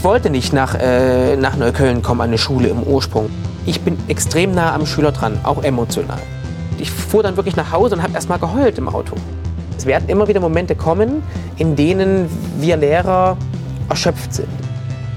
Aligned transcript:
Ich 0.00 0.04
wollte 0.04 0.30
nicht 0.30 0.54
nach, 0.54 0.76
äh, 0.76 1.36
nach 1.36 1.58
Neukölln 1.58 2.00
kommen, 2.00 2.22
eine 2.22 2.38
Schule 2.38 2.68
im 2.68 2.82
Ursprung. 2.84 3.28
Ich 3.66 3.82
bin 3.82 3.98
extrem 4.08 4.54
nah 4.54 4.74
am 4.74 4.86
Schüler 4.86 5.12
dran, 5.12 5.38
auch 5.42 5.62
emotional. 5.62 6.16
Ich 6.78 6.90
fuhr 6.90 7.22
dann 7.22 7.36
wirklich 7.36 7.54
nach 7.54 7.70
Hause 7.70 7.96
und 7.96 8.02
habe 8.02 8.14
erst 8.14 8.30
mal 8.30 8.38
geheult 8.38 8.78
im 8.78 8.88
Auto. 8.88 9.14
Es 9.76 9.84
werden 9.84 10.08
immer 10.08 10.26
wieder 10.26 10.40
Momente 10.40 10.74
kommen, 10.74 11.22
in 11.58 11.76
denen 11.76 12.30
wir 12.58 12.78
Lehrer 12.78 13.36
erschöpft 13.90 14.32
sind. 14.32 14.48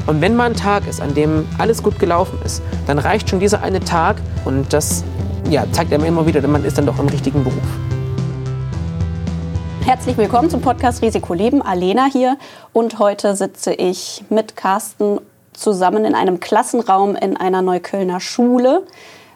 Und 0.05 0.19
wenn 0.19 0.35
mal 0.35 0.49
ein 0.49 0.53
Tag 0.53 0.85
ist, 0.85 0.99
an 0.99 1.13
dem 1.13 1.45
alles 1.57 1.81
gut 1.81 1.97
gelaufen 1.97 2.37
ist, 2.43 2.61
dann 2.85 2.99
reicht 2.99 3.29
schon 3.29 3.39
dieser 3.39 3.63
eine 3.63 3.79
Tag 3.79 4.17
und 4.43 4.73
das 4.73 5.05
ja, 5.49 5.63
zeigt 5.71 5.93
einem 5.93 6.03
immer 6.03 6.25
wieder, 6.25 6.45
man 6.45 6.65
ist 6.65 6.77
dann 6.77 6.87
doch 6.87 6.99
im 6.99 7.07
richtigen 7.07 7.41
Beruf. 7.45 7.92
Herzlich 9.93 10.17
willkommen 10.17 10.49
zum 10.49 10.61
Podcast 10.61 11.03
Risiko 11.03 11.35
Leben. 11.35 11.61
Alena 11.61 12.05
hier 12.05 12.39
und 12.73 12.97
heute 12.97 13.35
sitze 13.35 13.75
ich 13.75 14.23
mit 14.31 14.55
Carsten 14.55 15.19
zusammen 15.53 16.03
in 16.03 16.15
einem 16.15 16.39
Klassenraum 16.39 17.15
in 17.15 17.37
einer 17.37 17.61
Neuköllner 17.61 18.19
Schule 18.19 18.87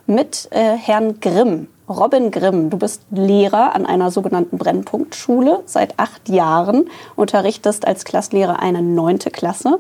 mit 0.08 0.48
äh, 0.50 0.76
Herrn 0.76 1.20
Grimm. 1.20 1.68
Robin 1.88 2.32
Grimm, 2.32 2.72
du 2.72 2.78
bist 2.78 3.04
Lehrer 3.12 3.76
an 3.76 3.86
einer 3.86 4.10
sogenannten 4.10 4.58
Brennpunktschule 4.58 5.62
seit 5.68 6.00
acht 6.00 6.28
Jahren, 6.28 6.90
unterrichtest 7.16 7.86
als 7.86 8.04
Klasslehrer 8.04 8.60
eine 8.60 8.82
neunte 8.82 9.30
Klasse 9.30 9.78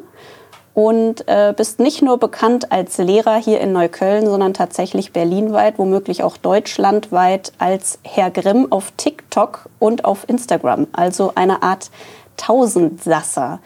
und 0.78 1.28
äh, 1.28 1.56
bist 1.58 1.80
nicht 1.80 2.04
nur 2.04 2.20
bekannt 2.20 2.72
als 2.72 3.00
Lehrer 3.00 3.38
hier 3.38 3.60
in 3.62 3.74
Neukölln, 3.74 4.28
sondern 4.28 4.54
tatsächlich 4.54 5.12
berlinweit, 5.12 5.80
womöglich 5.80 6.22
auch 6.22 6.38
deutschlandweit 6.38 7.52
als 7.58 7.98
Herr 8.04 8.30
Grimm 8.30 8.72
auf 8.72 8.92
TikTok 8.96 9.70
und 9.80 10.06
auf 10.06 10.30
Instagram. 10.30 10.86
Also 10.92 11.32
eine 11.34 11.64
Art 11.64 11.90
Tausendsasser. 12.38 13.58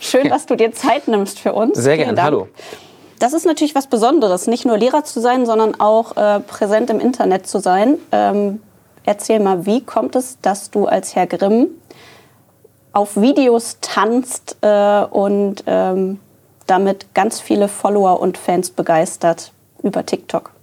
Schön, 0.00 0.28
dass 0.28 0.46
du 0.46 0.56
dir 0.56 0.72
Zeit 0.72 1.06
nimmst 1.06 1.38
für 1.38 1.52
uns. 1.52 1.78
Sehr 1.78 1.98
gerne, 1.98 2.20
hallo. 2.20 2.48
Das 3.20 3.32
ist 3.32 3.46
natürlich 3.46 3.76
was 3.76 3.86
Besonderes, 3.86 4.48
nicht 4.48 4.66
nur 4.66 4.76
Lehrer 4.76 5.04
zu 5.04 5.20
sein, 5.20 5.46
sondern 5.46 5.78
auch 5.78 6.16
äh, 6.16 6.40
präsent 6.40 6.90
im 6.90 6.98
Internet 6.98 7.46
zu 7.46 7.60
sein. 7.60 7.96
Ähm, 8.10 8.60
erzähl 9.04 9.38
mal, 9.38 9.66
wie 9.66 9.84
kommt 9.84 10.16
es, 10.16 10.40
dass 10.40 10.72
du 10.72 10.86
als 10.86 11.14
Herr 11.14 11.28
Grimm 11.28 11.68
auf 12.92 13.16
Videos 13.16 13.78
tanzt 13.80 14.56
äh, 14.62 15.04
und 15.04 15.62
ähm, 15.68 16.18
damit 16.66 17.14
ganz 17.14 17.40
viele 17.40 17.68
Follower 17.68 18.20
und 18.20 18.38
Fans 18.38 18.70
begeistert 18.70 19.52
über 19.82 20.04
TikTok. 20.04 20.55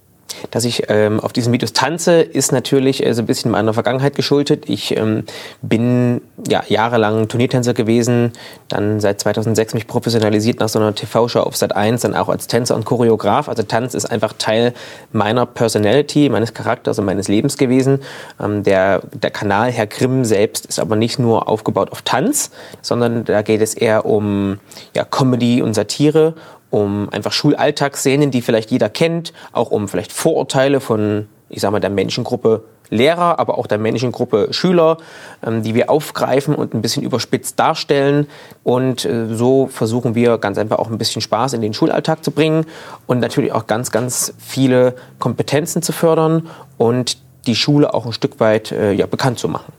Dass 0.50 0.64
ich 0.64 0.84
ähm, 0.88 1.20
auf 1.20 1.32
diesen 1.32 1.52
Videos 1.52 1.72
tanze, 1.72 2.20
ist 2.20 2.52
natürlich 2.52 3.04
äh, 3.04 3.12
so 3.14 3.22
ein 3.22 3.26
bisschen 3.26 3.50
meiner 3.50 3.74
Vergangenheit 3.74 4.16
geschuldet. 4.16 4.68
Ich 4.68 4.96
ähm, 4.96 5.24
bin 5.62 6.20
ja, 6.48 6.62
jahrelang 6.68 7.28
Turniertänzer 7.28 7.74
gewesen, 7.74 8.32
dann 8.68 9.00
seit 9.00 9.20
2006 9.20 9.74
mich 9.74 9.86
professionalisiert 9.86 10.60
nach 10.60 10.68
so 10.68 10.78
einer 10.78 10.94
TV-Show 10.94 11.40
auf 11.40 11.56
Sat 11.56 11.74
1, 11.74 12.02
dann 12.02 12.14
auch 12.14 12.28
als 12.28 12.46
Tänzer 12.46 12.74
und 12.74 12.84
Choreograf. 12.84 13.48
Also 13.48 13.62
Tanz 13.62 13.94
ist 13.94 14.06
einfach 14.06 14.32
Teil 14.38 14.74
meiner 15.12 15.46
Personality, 15.46 16.28
meines 16.28 16.54
Charakters 16.54 16.98
und 16.98 17.04
meines 17.04 17.28
Lebens 17.28 17.56
gewesen. 17.56 18.00
Ähm, 18.42 18.62
der, 18.62 19.02
der 19.12 19.30
Kanal 19.30 19.70
Herr 19.70 19.86
Grimm 19.86 20.24
selbst 20.24 20.66
ist 20.66 20.78
aber 20.78 20.96
nicht 20.96 21.18
nur 21.18 21.48
aufgebaut 21.48 21.92
auf 21.92 22.02
Tanz, 22.02 22.50
sondern 22.82 23.24
da 23.24 23.42
geht 23.42 23.60
es 23.60 23.74
eher 23.74 24.06
um 24.06 24.58
ja, 24.94 25.04
Comedy 25.04 25.62
und 25.62 25.74
Satire 25.74 26.34
um 26.74 27.08
einfach 27.10 27.30
Schulalltagsszenen, 27.30 28.32
die 28.32 28.42
vielleicht 28.42 28.72
jeder 28.72 28.90
kennt, 28.90 29.32
auch 29.52 29.70
um 29.70 29.86
vielleicht 29.86 30.12
Vorurteile 30.12 30.80
von, 30.80 31.28
ich 31.48 31.60
sag 31.60 31.70
mal, 31.70 31.78
der 31.78 31.90
Menschengruppe 31.90 32.64
Lehrer, 32.90 33.38
aber 33.38 33.58
auch 33.58 33.66
der 33.68 33.78
Menschengruppe 33.78 34.48
Schüler, 34.50 34.98
ähm, 35.46 35.62
die 35.62 35.74
wir 35.74 35.88
aufgreifen 35.88 36.54
und 36.54 36.74
ein 36.74 36.82
bisschen 36.82 37.04
überspitzt 37.04 37.58
darstellen. 37.60 38.26
Und 38.64 39.04
äh, 39.04 39.34
so 39.34 39.68
versuchen 39.68 40.16
wir 40.16 40.36
ganz 40.38 40.58
einfach 40.58 40.78
auch 40.78 40.90
ein 40.90 40.98
bisschen 40.98 41.22
Spaß 41.22 41.52
in 41.52 41.62
den 41.62 41.74
Schulalltag 41.74 42.24
zu 42.24 42.32
bringen 42.32 42.66
und 43.06 43.20
natürlich 43.20 43.52
auch 43.52 43.68
ganz, 43.68 43.92
ganz 43.92 44.34
viele 44.38 44.96
Kompetenzen 45.20 45.80
zu 45.80 45.92
fördern 45.92 46.48
und 46.76 47.18
die 47.46 47.54
Schule 47.54 47.94
auch 47.94 48.04
ein 48.04 48.12
Stück 48.12 48.40
weit 48.40 48.72
äh, 48.72 48.92
ja, 48.92 49.06
bekannt 49.06 49.38
zu 49.38 49.48
machen. 49.48 49.72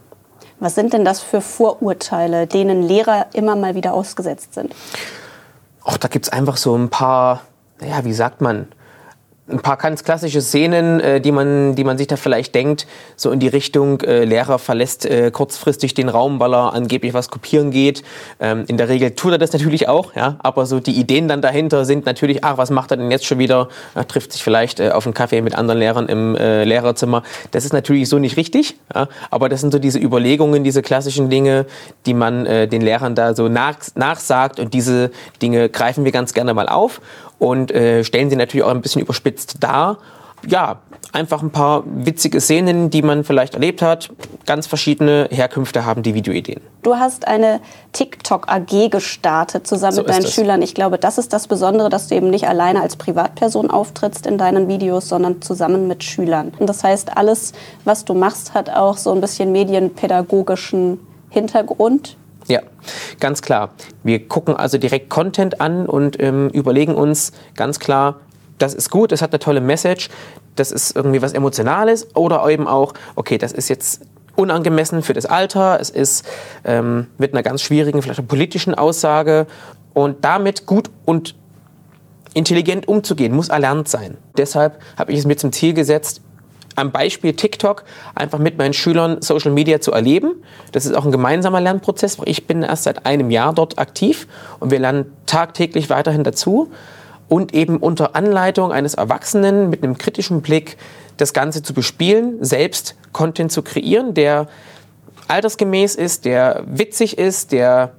Was 0.59 0.75
sind 0.75 0.93
denn 0.93 1.03
das 1.03 1.19
für 1.19 1.41
Vorurteile, 1.41 2.47
denen 2.47 2.81
Lehrer 2.81 3.27
immer 3.33 3.57
mal 3.57 3.75
wieder 3.75 3.93
ausgesetzt 3.93 4.53
sind? 4.53 4.73
Auch 5.85 5.97
da 5.97 6.07
gibt 6.07 6.25
es 6.25 6.31
einfach 6.31 6.57
so 6.57 6.75
ein 6.75 6.89
paar, 6.89 7.41
naja, 7.79 8.03
wie 8.03 8.13
sagt 8.13 8.41
man, 8.41 8.67
ein 9.47 9.59
paar 9.59 9.77
ganz 9.77 10.03
klassische 10.03 10.41
Szenen, 10.41 10.99
äh, 10.99 11.21
die, 11.21 11.31
man, 11.31 11.75
die 11.75 11.83
man 11.83 11.99
sich 11.99 12.07
da 12.07 12.15
vielleicht 12.15 12.55
denkt, 12.55 12.87
so 13.15 13.29
in 13.29 13.39
die 13.39 13.47
Richtung, 13.47 14.01
äh, 14.01 14.25
Lehrer 14.25 14.57
verlässt 14.57 15.05
äh, 15.05 15.29
kurzfristig 15.29 15.93
den 15.93 16.09
Raum, 16.09 16.39
weil 16.39 16.53
er 16.55 16.73
angeblich 16.73 17.13
was 17.13 17.29
kopieren 17.29 17.69
geht. 17.69 18.01
Ähm, 18.39 18.65
in 18.67 18.77
der 18.77 18.89
Regel 18.89 19.11
tut 19.11 19.33
er 19.33 19.37
das 19.37 19.53
natürlich 19.53 19.87
auch, 19.87 20.15
ja, 20.15 20.37
aber 20.39 20.65
so 20.65 20.79
die 20.79 20.93
Ideen 20.93 21.27
dann 21.27 21.41
dahinter 21.41 21.85
sind 21.85 22.07
natürlich, 22.07 22.43
ach, 22.43 22.57
was 22.57 22.71
macht 22.71 22.89
er 22.89 22.97
denn 22.97 23.11
jetzt 23.11 23.25
schon 23.25 23.37
wieder? 23.37 23.69
Er 23.93 24.07
trifft 24.07 24.33
sich 24.33 24.43
vielleicht 24.43 24.79
äh, 24.79 24.89
auf 24.89 25.05
einen 25.05 25.13
Kaffee 25.13 25.41
mit 25.41 25.53
anderen 25.53 25.79
Lehrern 25.79 26.07
im 26.07 26.35
äh, 26.35 26.63
Lehrerzimmer. 26.63 27.21
Das 27.51 27.65
ist 27.65 27.73
natürlich 27.73 28.09
so 28.09 28.17
nicht 28.17 28.37
richtig, 28.37 28.75
ja, 28.95 29.07
aber 29.29 29.47
das 29.47 29.61
sind 29.61 29.71
so 29.71 29.77
diese 29.77 29.99
Überlegungen, 29.99 30.63
diese 30.63 30.81
klassischen 30.81 31.29
Dinge, 31.29 31.67
die 32.07 32.15
man 32.15 32.47
äh, 32.47 32.67
den 32.67 32.81
Lehrern 32.81 33.13
da 33.13 33.35
so 33.35 33.47
nach, 33.47 33.75
nachsagt 33.93 34.59
und 34.59 34.73
diese 34.73 35.11
Dinge 35.39 35.69
greifen 35.69 36.03
wir 36.03 36.11
ganz 36.11 36.33
gerne 36.33 36.55
mal 36.55 36.67
auf 36.67 36.99
und 37.39 37.71
äh, 37.71 38.03
stellen 38.03 38.29
sie 38.29 38.35
natürlich 38.35 38.63
auch 38.63 38.71
ein 38.71 38.81
bisschen 38.81 39.01
überspitzt 39.01 39.57
dar. 39.61 39.97
Ja, 40.47 40.79
einfach 41.11 41.41
ein 41.41 41.49
paar 41.49 41.83
witzige 41.85 42.39
Szenen, 42.41 42.89
die 42.89 43.01
man 43.01 43.23
vielleicht 43.23 43.53
erlebt 43.53 43.81
hat. 43.81 44.09
Ganz 44.45 44.67
verschiedene 44.67 45.27
Herkünfte 45.31 45.85
haben 45.85 46.03
die 46.03 46.13
Videoideen. 46.13 46.61
Du 46.83 46.95
hast 46.97 47.27
eine 47.27 47.61
TikTok 47.93 48.47
AG 48.47 48.89
gestartet 48.91 49.65
zusammen 49.65 49.93
so 49.93 50.01
mit 50.01 50.11
deinen. 50.11 50.27
Schülern. 50.27 50.61
Ich 50.61 50.75
glaube, 50.75 50.99
das 50.99 51.17
ist 51.17 51.33
das 51.33 51.47
Besondere, 51.47 51.89
dass 51.89 52.09
du 52.09 52.15
eben 52.15 52.29
nicht 52.29 52.47
alleine 52.47 52.81
als 52.81 52.95
Privatperson 52.97 53.71
auftrittst 53.71 54.27
in 54.27 54.37
deinen 54.37 54.67
Videos, 54.67 55.07
sondern 55.07 55.41
zusammen 55.41 55.87
mit 55.87 56.03
Schülern. 56.03 56.51
Und 56.59 56.67
das 56.67 56.83
heißt, 56.83 57.17
alles, 57.17 57.53
was 57.85 58.05
du 58.05 58.13
machst, 58.13 58.53
hat 58.53 58.69
auch 58.69 58.97
so 58.97 59.13
ein 59.13 59.21
bisschen 59.21 59.51
medienpädagogischen 59.51 60.99
Hintergrund. 61.29 62.17
Ja, 62.47 62.61
ganz 63.19 63.41
klar. 63.41 63.71
Wir 64.03 64.27
gucken 64.27 64.55
also 64.55 64.77
direkt 64.77 65.09
Content 65.09 65.61
an 65.61 65.87
und 65.87 66.21
ähm, 66.21 66.49
überlegen 66.49 66.95
uns 66.95 67.31
ganz 67.55 67.79
klar, 67.79 68.19
das 68.57 68.73
ist 68.73 68.89
gut, 68.89 69.11
das 69.11 69.21
hat 69.21 69.31
eine 69.31 69.39
tolle 69.39 69.61
Message, 69.61 70.09
das 70.55 70.71
ist 70.71 70.95
irgendwie 70.95 71.21
was 71.21 71.33
Emotionales 71.33 72.15
oder 72.15 72.47
eben 72.47 72.67
auch, 72.67 72.93
okay, 73.15 73.37
das 73.37 73.51
ist 73.51 73.69
jetzt 73.69 74.01
unangemessen 74.35 75.01
für 75.01 75.13
das 75.13 75.25
Alter, 75.25 75.79
es 75.79 75.89
ist 75.89 76.25
ähm, 76.63 77.07
mit 77.17 77.33
einer 77.33 77.43
ganz 77.43 77.61
schwierigen, 77.61 78.01
vielleicht 78.01 78.25
politischen 78.27 78.75
Aussage 78.75 79.47
und 79.93 80.23
damit 80.23 80.65
gut 80.65 80.89
und 81.05 81.35
intelligent 82.33 82.87
umzugehen, 82.87 83.33
muss 83.33 83.49
erlernt 83.49 83.87
sein. 83.87 84.17
Deshalb 84.37 84.79
habe 84.97 85.13
ich 85.13 85.19
es 85.19 85.25
mir 85.25 85.37
zum 85.37 85.51
Ziel 85.51 85.73
gesetzt, 85.73 86.21
am 86.75 86.91
Beispiel 86.91 87.33
TikTok 87.33 87.83
einfach 88.13 88.39
mit 88.39 88.57
meinen 88.57 88.73
Schülern 88.73 89.21
Social 89.21 89.51
Media 89.51 89.81
zu 89.81 89.91
erleben. 89.91 90.43
Das 90.71 90.85
ist 90.85 90.93
auch 90.95 91.05
ein 91.05 91.11
gemeinsamer 91.11 91.61
Lernprozess. 91.61 92.17
Ich 92.25 92.47
bin 92.47 92.63
erst 92.63 92.83
seit 92.83 93.05
einem 93.05 93.31
Jahr 93.31 93.53
dort 93.53 93.79
aktiv 93.79 94.27
und 94.59 94.71
wir 94.71 94.79
lernen 94.79 95.11
tagtäglich 95.25 95.89
weiterhin 95.89 96.23
dazu 96.23 96.71
und 97.27 97.53
eben 97.53 97.77
unter 97.77 98.15
Anleitung 98.15 98.71
eines 98.71 98.93
Erwachsenen 98.93 99.69
mit 99.69 99.83
einem 99.83 99.97
kritischen 99.97 100.41
Blick 100.41 100.77
das 101.17 101.33
Ganze 101.33 101.63
zu 101.63 101.73
bespielen, 101.73 102.43
selbst 102.43 102.95
Content 103.13 103.51
zu 103.51 103.61
kreieren, 103.61 104.13
der 104.13 104.47
altersgemäß 105.27 105.95
ist, 105.95 106.25
der 106.25 106.63
witzig 106.67 107.17
ist, 107.17 107.51
der 107.51 107.93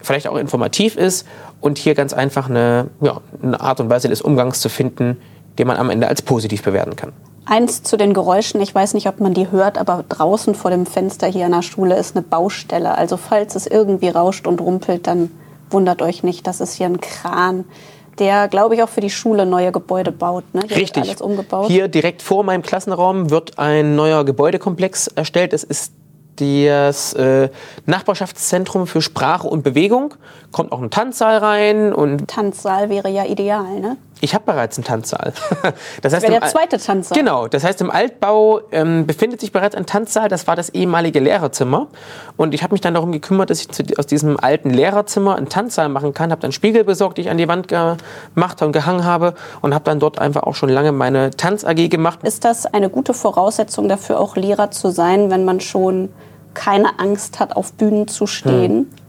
vielleicht 0.00 0.26
auch 0.26 0.36
informativ 0.36 0.96
ist 0.96 1.26
und 1.60 1.78
hier 1.78 1.94
ganz 1.94 2.12
einfach 2.12 2.48
eine, 2.48 2.88
ja, 3.00 3.20
eine 3.42 3.60
Art 3.60 3.78
und 3.78 3.88
Weise 3.88 4.08
des 4.08 4.22
Umgangs 4.22 4.60
zu 4.60 4.68
finden, 4.68 5.18
den 5.58 5.66
man 5.66 5.76
am 5.76 5.90
Ende 5.90 6.08
als 6.08 6.22
positiv 6.22 6.62
bewerten 6.62 6.96
kann. 6.96 7.12
Eins 7.44 7.82
zu 7.82 7.96
den 7.96 8.14
Geräuschen, 8.14 8.60
ich 8.60 8.74
weiß 8.74 8.94
nicht, 8.94 9.08
ob 9.08 9.20
man 9.20 9.34
die 9.34 9.50
hört, 9.50 9.76
aber 9.76 10.04
draußen 10.08 10.54
vor 10.54 10.70
dem 10.70 10.86
Fenster 10.86 11.26
hier 11.26 11.46
an 11.46 11.52
der 11.52 11.62
Schule 11.62 11.96
ist 11.96 12.14
eine 12.14 12.22
Baustelle. 12.22 12.96
Also 12.96 13.16
falls 13.16 13.56
es 13.56 13.66
irgendwie 13.66 14.08
rauscht 14.08 14.46
und 14.46 14.60
rumpelt, 14.60 15.06
dann 15.06 15.30
wundert 15.70 16.02
euch 16.02 16.22
nicht, 16.22 16.46
das 16.46 16.60
ist 16.60 16.74
hier 16.74 16.86
ein 16.86 17.00
Kran, 17.00 17.64
der, 18.18 18.48
glaube 18.48 18.74
ich, 18.74 18.82
auch 18.82 18.88
für 18.88 19.00
die 19.00 19.10
Schule 19.10 19.46
neue 19.46 19.72
Gebäude 19.72 20.12
baut. 20.12 20.44
Ne? 20.54 20.62
Hier 20.68 20.76
Richtig. 20.76 21.02
alles 21.02 21.20
umgebaut. 21.20 21.68
Hier 21.68 21.88
direkt 21.88 22.22
vor 22.22 22.44
meinem 22.44 22.62
Klassenraum 22.62 23.30
wird 23.30 23.58
ein 23.58 23.96
neuer 23.96 24.24
Gebäudekomplex 24.24 25.08
erstellt. 25.08 25.52
Es 25.52 25.64
ist 25.64 25.92
das 26.36 27.12
äh, 27.14 27.48
Nachbarschaftszentrum 27.86 28.86
für 28.86 29.02
Sprache 29.02 29.48
und 29.48 29.62
Bewegung. 29.62 30.14
Kommt 30.50 30.72
auch 30.72 30.80
ein 30.80 30.90
Tanzsaal 30.90 31.38
rein. 31.38 31.92
Und 31.92 32.28
Tanzsaal 32.28 32.90
wäre 32.90 33.10
ja 33.10 33.24
ideal, 33.24 33.80
ne? 33.80 33.96
Ich 34.24 34.36
habe 34.36 34.44
bereits 34.44 34.78
einen 34.78 34.84
Tanzsaal. 34.84 35.32
Das, 36.00 36.12
heißt, 36.12 36.24
das 36.24 36.30
wäre 36.30 36.40
der 36.40 36.48
zweite 36.48 36.78
Tanzsaal. 36.78 37.18
Genau, 37.18 37.48
das 37.48 37.64
heißt 37.64 37.80
im 37.80 37.90
Altbau 37.90 38.60
ähm, 38.70 39.04
befindet 39.04 39.40
sich 39.40 39.50
bereits 39.50 39.74
ein 39.74 39.84
Tanzsaal. 39.84 40.28
Das 40.28 40.46
war 40.46 40.54
das 40.54 40.68
ehemalige 40.70 41.18
Lehrerzimmer. 41.18 41.88
Und 42.36 42.54
ich 42.54 42.62
habe 42.62 42.72
mich 42.72 42.80
dann 42.80 42.94
darum 42.94 43.10
gekümmert, 43.10 43.50
dass 43.50 43.60
ich 43.60 43.68
zu, 43.70 43.82
aus 43.98 44.06
diesem 44.06 44.38
alten 44.38 44.70
Lehrerzimmer 44.70 45.36
einen 45.36 45.48
Tanzsaal 45.48 45.88
machen 45.88 46.14
kann. 46.14 46.30
Habe 46.30 46.40
dann 46.40 46.52
Spiegel 46.52 46.84
besorgt, 46.84 47.18
die 47.18 47.22
ich 47.22 47.30
an 47.30 47.38
die 47.38 47.48
Wand 47.48 47.66
gemacht 47.66 48.62
und 48.62 48.72
gehangen 48.72 49.04
habe. 49.04 49.34
Und 49.60 49.74
habe 49.74 49.84
dann 49.84 49.98
dort 49.98 50.20
einfach 50.20 50.44
auch 50.44 50.54
schon 50.54 50.68
lange 50.68 50.92
meine 50.92 51.30
Tanz-AG 51.30 51.88
gemacht. 51.88 52.20
Ist 52.22 52.44
das 52.44 52.66
eine 52.66 52.90
gute 52.90 53.14
Voraussetzung 53.14 53.88
dafür, 53.88 54.20
auch 54.20 54.36
Lehrer 54.36 54.70
zu 54.70 54.90
sein, 54.90 55.30
wenn 55.30 55.44
man 55.44 55.60
schon 55.60 56.10
keine 56.54 57.00
Angst 57.00 57.40
hat, 57.40 57.56
auf 57.56 57.72
Bühnen 57.72 58.06
zu 58.06 58.28
stehen? 58.28 58.72
Hm. 58.72 59.01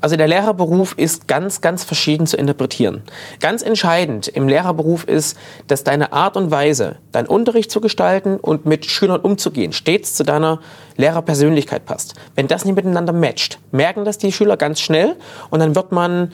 Also 0.00 0.16
der 0.16 0.28
Lehrerberuf 0.28 0.94
ist 0.96 1.26
ganz, 1.26 1.60
ganz 1.60 1.82
verschieden 1.82 2.26
zu 2.26 2.36
interpretieren. 2.36 3.02
Ganz 3.40 3.62
entscheidend 3.62 4.28
im 4.28 4.48
Lehrerberuf 4.48 5.04
ist, 5.04 5.36
dass 5.66 5.82
deine 5.82 6.12
Art 6.12 6.36
und 6.36 6.50
Weise, 6.50 6.96
deinen 7.10 7.26
Unterricht 7.26 7.70
zu 7.70 7.80
gestalten 7.80 8.36
und 8.36 8.64
mit 8.64 8.86
Schülern 8.86 9.20
umzugehen, 9.20 9.72
stets 9.72 10.14
zu 10.14 10.24
deiner 10.24 10.60
Lehrerpersönlichkeit 10.96 11.84
passt. 11.84 12.14
Wenn 12.34 12.46
das 12.46 12.64
nicht 12.64 12.76
miteinander 12.76 13.12
matcht, 13.12 13.58
merken 13.72 14.04
das 14.04 14.18
die 14.18 14.32
Schüler 14.32 14.56
ganz 14.56 14.80
schnell 14.80 15.16
und 15.50 15.60
dann 15.60 15.74
wird 15.74 15.90
man 15.90 16.32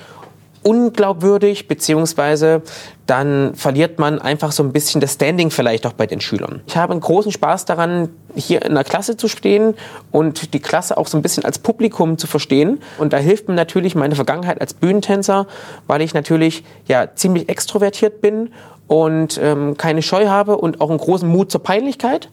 unglaubwürdig, 0.65 1.69
beziehungsweise 1.69 2.63
dann 3.07 3.55
verliert 3.55 3.99
man 3.99 4.19
einfach 4.19 4.51
so 4.51 4.63
ein 4.63 4.73
bisschen 4.73 5.01
das 5.01 5.15
Standing 5.15 5.51
vielleicht 5.51 5.87
auch 5.87 5.93
bei 5.93 6.07
den 6.07 6.21
Schülern. 6.21 6.63
Ich 6.67 6.77
habe 6.77 6.93
einen 6.93 7.01
großen 7.01 7.31
Spaß 7.31 7.67
daran, 7.67 8.09
hier 8.35 8.65
in 8.65 8.75
der 8.75 8.85
Klasse 8.85 9.17
zu 9.17 9.29
stehen 9.29 9.75
und 10.11 10.55
die 10.55 10.61
Klasse 10.61 10.97
auch 10.97 11.07
so 11.07 11.19
ein 11.19 11.23
bisschen 11.23 11.45
als 11.45 11.59
Publikum 11.59 12.19
zu 12.19 12.27
verstehen. 12.27 12.81
Und 12.99 13.13
da 13.13 13.19
hilft 13.19 13.49
mir 13.49 13.55
natürlich 13.55 13.95
meine 13.95 14.15
Vergangenheit 14.15 14.61
als 14.61 14.75
Bühnentänzer, 14.75 15.47
weil 15.87 16.01
ich 16.01 16.15
natürlich 16.15 16.65
ja 16.89 17.15
ziemlich 17.15 17.49
extrovertiert 17.49 18.21
bin 18.21 18.51
und 18.87 19.39
ähm, 19.43 19.77
keine 19.77 20.03
Scheu 20.03 20.29
habe 20.29 20.57
und 20.57 20.81
auch 20.81 20.91
einen 20.91 20.99
großen 20.99 21.29
Mut 21.29 21.51
zur 21.51 21.63
Peinlichkeit. 21.63 22.29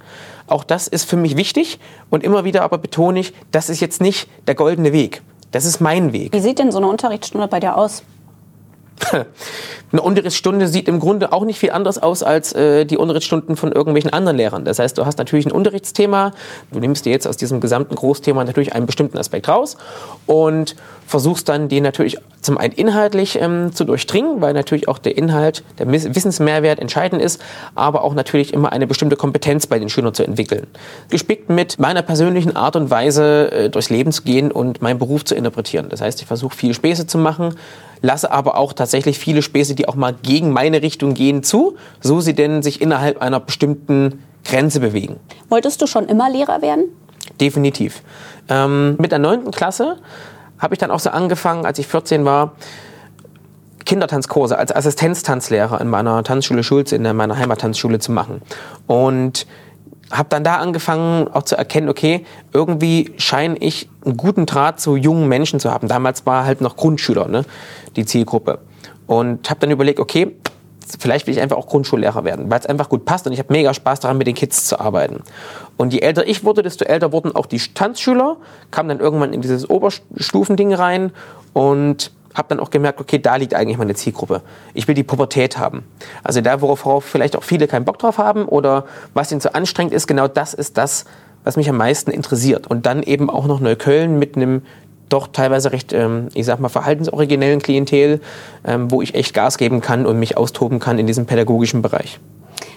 Auch 0.48 0.64
das 0.64 0.88
ist 0.88 1.10
für 1.10 1.18
mich 1.18 1.38
wichtig 1.38 1.80
und 2.10 2.24
immer 2.24 2.44
wieder 2.44 2.64
aber 2.64 2.78
betone 2.78 3.20
ich, 3.20 3.34
das 3.52 3.70
ist 3.70 3.80
jetzt 3.80 4.02
nicht 4.02 4.30
der 4.48 4.56
goldene 4.56 4.94
Weg. 4.94 5.22
Das 5.52 5.66
ist 5.66 5.82
mein 5.82 6.14
Weg. 6.14 6.34
Wie 6.34 6.40
sieht 6.40 6.60
denn 6.60 6.72
so 6.72 6.78
eine 6.78 6.88
Unterrichtsstunde 6.88 7.48
bei 7.48 7.60
dir 7.60 7.78
aus? 7.78 8.04
Eine 9.92 10.02
Unterrichtsstunde 10.02 10.68
sieht 10.68 10.88
im 10.88 11.00
Grunde 11.00 11.34
auch 11.34 11.44
nicht 11.44 11.60
viel 11.60 11.72
anders 11.72 12.02
aus 12.02 12.24
als 12.24 12.54
äh, 12.54 12.86
die 12.86 12.98
Unterrichtsstunden 12.98 13.58
von 13.58 13.74
irgendwelchen 13.74 14.14
anderen 14.14 14.38
Lehrern. 14.38 14.64
Das 14.64 14.80
heißt, 14.80 14.98
du 14.98 15.06
hast 15.06 15.18
natürlich 15.18 15.46
ein 15.46 15.52
Unterrichtsthema, 15.52 16.32
du 16.72 16.80
nimmst 16.80 17.06
dir 17.06 17.12
jetzt 17.12 17.28
aus 17.28 17.36
diesem 17.36 17.60
gesamten 17.60 17.96
Großthema 17.96 18.44
natürlich 18.44 18.74
einen 18.74 18.86
bestimmten 18.86 19.18
Aspekt 19.18 19.50
raus 19.50 19.76
und 20.28 20.76
versuchst 21.08 21.50
dann 21.50 21.68
den 21.68 21.84
natürlich 21.84 22.18
zum 22.40 22.58
einen 22.58 22.74
inhaltlich 22.74 23.38
ähm, 23.42 23.74
zu 23.74 23.84
durchdringen, 23.84 24.40
weil 24.40 24.54
natürlich 24.54 24.88
auch 24.88 24.98
der 24.98 25.18
Inhalt, 25.18 25.64
der 25.78 25.92
Wissensmehrwert 25.92 26.80
entscheidend 26.80 27.22
ist, 27.22 27.42
aber 27.76 28.04
auch 28.04 28.14
natürlich 28.14 28.54
immer 28.54 28.72
eine 28.72 28.88
bestimmte 28.88 29.18
Kompetenz 29.18 29.68
bei 29.68 29.78
den 29.78 29.90
Schülern 29.90 30.14
zu 30.14 30.24
entwickeln. 30.24 30.68
Gespickt 31.10 31.50
mit 31.50 31.80
meiner 31.80 32.02
persönlichen 32.02 32.56
Art 32.56 32.78
und 32.78 32.90
Weise 32.90 33.52
äh, 33.52 33.70
durchs 33.70 33.90
Leben 33.90 34.14
zu 34.14 34.24
gehen 34.24 34.52
und 34.52 34.82
meinen 34.82 35.00
Beruf 35.00 35.26
zu 35.26 35.36
interpretieren. 35.36 35.90
Das 35.90 36.00
heißt, 36.00 36.22
ich 36.22 36.28
versuche 36.28 36.56
viel 36.56 36.74
Späße 36.74 37.08
zu 37.08 37.18
machen, 37.18 37.56
lasse 38.02 38.32
aber 38.32 38.58
auch 38.58 38.74
tatsächlich 38.74 39.20
viele 39.20 39.42
Späße, 39.42 39.76
die 39.76 39.88
auch 39.88 39.96
mal 39.96 40.14
gegen 40.14 40.52
meine 40.52 40.82
Richtung 40.82 41.14
gehen, 41.14 41.44
zu, 41.44 41.76
so 42.00 42.20
sie 42.20 42.34
denn 42.34 42.64
sich 42.64 42.82
innerhalb 42.82 43.22
einer 43.22 43.40
bestimmten 43.40 44.24
Grenze 44.44 44.80
bewegen. 44.80 45.18
Wolltest 45.50 45.82
du 45.82 45.88
schon 45.88 46.08
immer 46.08 46.30
Lehrer 46.30 46.62
werden? 46.62 46.86
Definitiv. 47.40 48.02
Ähm, 48.50 48.96
mit 48.98 49.12
der 49.12 49.20
neunten 49.20 49.52
Klasse 49.52 49.98
habe 50.58 50.74
ich 50.74 50.80
dann 50.80 50.92
auch 50.92 51.00
so 51.00 51.10
angefangen, 51.10 51.66
als 51.66 51.80
ich 51.80 51.88
14 51.88 52.26
war, 52.26 52.54
Kindertanzkurse 53.86 54.58
als 54.58 54.74
Assistenztanzlehrer 54.76 55.82
in 55.82 55.90
meiner 55.90 56.24
Tanzschule 56.24 56.64
Schulze, 56.64 56.96
in 56.96 57.04
meiner 57.16 57.38
Heimattanzschule 57.38 58.00
zu 58.00 58.12
machen. 58.12 58.42
Und 58.88 59.48
habe 60.12 60.30
dann 60.30 60.44
da 60.44 60.58
angefangen 60.58 61.28
auch 61.30 61.44
zu 61.44 61.56
erkennen, 61.56 61.90
okay, 61.90 62.26
irgendwie 62.54 63.14
scheine 63.18 63.58
ich 63.58 63.90
einen 64.06 64.18
guten 64.18 64.46
Draht 64.46 64.80
zu 64.80 64.96
jungen 64.96 65.28
Menschen 65.28 65.60
zu 65.60 65.72
haben. 65.72 65.88
Damals 65.88 66.26
war 66.26 66.46
halt 66.46 66.62
noch 66.62 66.76
Grundschüler, 66.76 67.28
ne, 67.28 67.46
die 67.96 68.06
Zielgruppe. 68.06 68.60
Und 69.08 69.50
habe 69.50 69.60
dann 69.60 69.72
überlegt, 69.72 70.00
okay, 70.00 70.36
vielleicht 71.00 71.28
will 71.28 71.34
ich 71.34 71.42
einfach 71.42 71.58
auch 71.58 71.68
Grundschullehrer 71.68 72.24
werden, 72.24 72.50
weil 72.50 72.60
es 72.60 72.66
einfach 72.66 72.90
gut 72.90 73.06
passt 73.06 73.28
und 73.28 73.34
ich 73.34 73.40
habe 73.40 73.52
mega 73.54 73.74
Spaß 73.74 74.02
daran, 74.02 74.18
mit 74.18 74.28
den 74.28 74.36
Kids 74.36 74.66
zu 74.68 74.80
arbeiten. 74.80 75.24
Und 75.78 75.94
je 75.94 76.00
älter 76.00 76.28
ich 76.28 76.44
wurde, 76.44 76.64
desto 76.64 76.86
älter 76.86 77.12
wurden 77.12 77.36
auch 77.36 77.46
die 77.46 77.60
Tanzschüler, 77.60 78.38
kamen 78.72 78.90
dann 78.90 79.00
irgendwann 79.00 79.34
in 79.34 79.42
dieses 79.42 79.70
Oberstufending 79.70 80.74
rein 80.74 81.12
und 81.54 82.12
habe 82.34 82.50
dann 82.50 82.60
auch 82.60 82.70
gemerkt, 82.70 83.00
okay, 83.00 83.20
da 83.20 83.36
liegt 83.36 83.54
eigentlich 83.54 83.78
meine 83.78 83.96
Zielgruppe. 83.96 84.42
Ich 84.74 84.88
will 84.88 84.96
die 84.96 85.04
Pubertät 85.04 85.58
haben. 85.58 85.84
Also 86.24 86.42
da, 86.42 86.62
worauf 86.62 87.04
vielleicht 87.04 87.36
auch 87.36 87.44
viele 87.44 87.68
keinen 87.68 87.86
Bock 87.86 88.00
drauf 88.00 88.18
haben 88.18 88.46
oder 88.46 88.86
was 89.14 89.32
ihnen 89.32 89.42
zu 89.42 89.54
anstrengend 89.54 89.94
ist, 89.94 90.08
genau 90.08 90.28
das 90.28 90.54
ist 90.54 90.78
das, 90.78 91.06
was 91.44 91.58
mich 91.58 91.70
am 91.70 91.78
meisten 91.78 92.12
interessiert. 92.12 92.68
Und 92.68 92.86
dann 92.86 93.04
eben 93.04 93.30
auch 93.30 93.48
noch 93.48 93.60
Neukölln 93.60 94.20
mit 94.20 94.36
einem 94.36 94.62
doch 95.10 95.28
teilweise 95.28 95.72
recht, 95.72 95.94
ähm, 95.94 96.30
ich 96.34 96.46
sag 96.46 96.60
mal, 96.60 96.70
verhaltensoriginellen 96.70 97.62
Klientel, 97.62 98.22
ähm, 98.66 98.90
wo 98.92 99.02
ich 99.02 99.16
echt 99.16 99.34
Gas 99.34 99.58
geben 99.58 99.82
kann 99.82 100.06
und 100.06 100.20
mich 100.20 100.38
austoben 100.38 100.80
kann 100.80 101.00
in 101.00 101.08
diesem 101.08 101.26
pädagogischen 101.26 101.82
Bereich. 101.82 102.20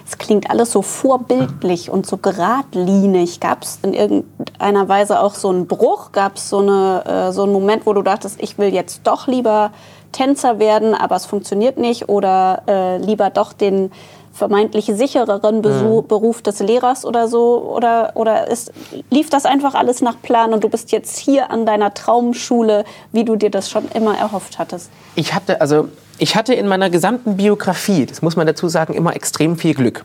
Es 0.07 0.19
klingt 0.19 0.51
alles 0.51 0.71
so 0.71 0.83
vorbildlich 0.83 1.89
und 1.89 2.05
so 2.05 2.17
geradlinig. 2.17 3.39
Gab 3.39 3.63
es 3.63 3.79
in 3.81 3.93
irgendeiner 3.93 4.87
Weise 4.87 5.19
auch 5.19 5.33
so 5.33 5.49
einen 5.49 5.65
Bruch? 5.65 6.11
Gab 6.11 6.35
es 6.35 6.49
so, 6.49 6.61
äh, 6.61 7.31
so 7.31 7.43
einen 7.43 7.53
Moment, 7.53 7.87
wo 7.87 7.93
du 7.93 8.03
dachtest, 8.03 8.41
ich 8.41 8.59
will 8.59 8.71
jetzt 8.71 9.01
doch 9.05 9.25
lieber 9.25 9.71
Tänzer 10.11 10.59
werden, 10.59 10.93
aber 10.93 11.15
es 11.15 11.25
funktioniert 11.25 11.77
nicht? 11.77 12.07
Oder 12.07 12.61
äh, 12.67 12.97
lieber 12.97 13.31
doch 13.31 13.51
den 13.51 13.91
vermeintlich 14.35 14.85
sichereren 14.93 15.61
Besuch, 15.61 16.03
mhm. 16.03 16.07
Beruf 16.07 16.41
des 16.41 16.59
Lehrers 16.59 17.05
oder 17.05 17.27
so? 17.27 17.71
Oder, 17.73 18.11
oder 18.15 18.49
ist, 18.49 18.71
lief 19.09 19.29
das 19.29 19.45
einfach 19.45 19.73
alles 19.73 20.01
nach 20.01 20.21
Plan 20.21 20.53
und 20.53 20.63
du 20.63 20.69
bist 20.69 20.91
jetzt 20.91 21.17
hier 21.17 21.49
an 21.49 21.65
deiner 21.65 21.93
Traumschule, 21.93 22.83
wie 23.13 23.23
du 23.23 23.37
dir 23.37 23.49
das 23.49 23.69
schon 23.69 23.87
immer 23.93 24.17
erhofft 24.17 24.59
hattest? 24.59 24.91
Ich 25.15 25.33
hatte, 25.33 25.61
also, 25.61 25.87
ich 26.17 26.35
hatte 26.35 26.53
in 26.53 26.67
meiner 26.67 26.89
gesamten 26.89 27.37
Biografie, 27.37 28.05
das 28.05 28.21
muss 28.21 28.35
man 28.35 28.45
dazu 28.45 28.67
sagen, 28.67 28.93
immer 28.93 29.15
extrem 29.15 29.57
viel 29.57 29.73
Glück. 29.73 30.03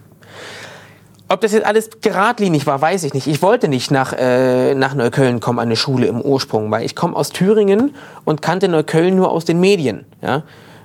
Ob 1.29 1.41
das 1.41 1.53
jetzt 1.53 1.65
alles 1.65 1.91
geradlinig 2.01 2.67
war, 2.67 2.81
weiß 2.81 3.05
ich 3.05 3.15
nicht. 3.15 3.27
Ich 3.27 3.41
wollte 3.43 3.69
nicht 3.69 3.91
nach, 3.91 4.13
äh, 4.13 4.75
nach 4.75 4.95
Neukölln 4.95 5.39
kommen, 5.39 5.61
an 5.61 5.69
eine 5.69 5.77
Schule 5.77 6.07
im 6.07 6.21
Ursprung, 6.21 6.71
weil 6.71 6.85
ich 6.85 6.97
komme 6.97 7.15
aus 7.15 7.31
Thüringen 7.31 7.95
und 8.25 8.43
kannte 8.43 8.69
Neukölln 8.69 9.15
nur 9.15 9.31
aus 9.31 9.45
den 9.45 9.61
Medien. 9.61 10.07
Ja? 10.23 10.43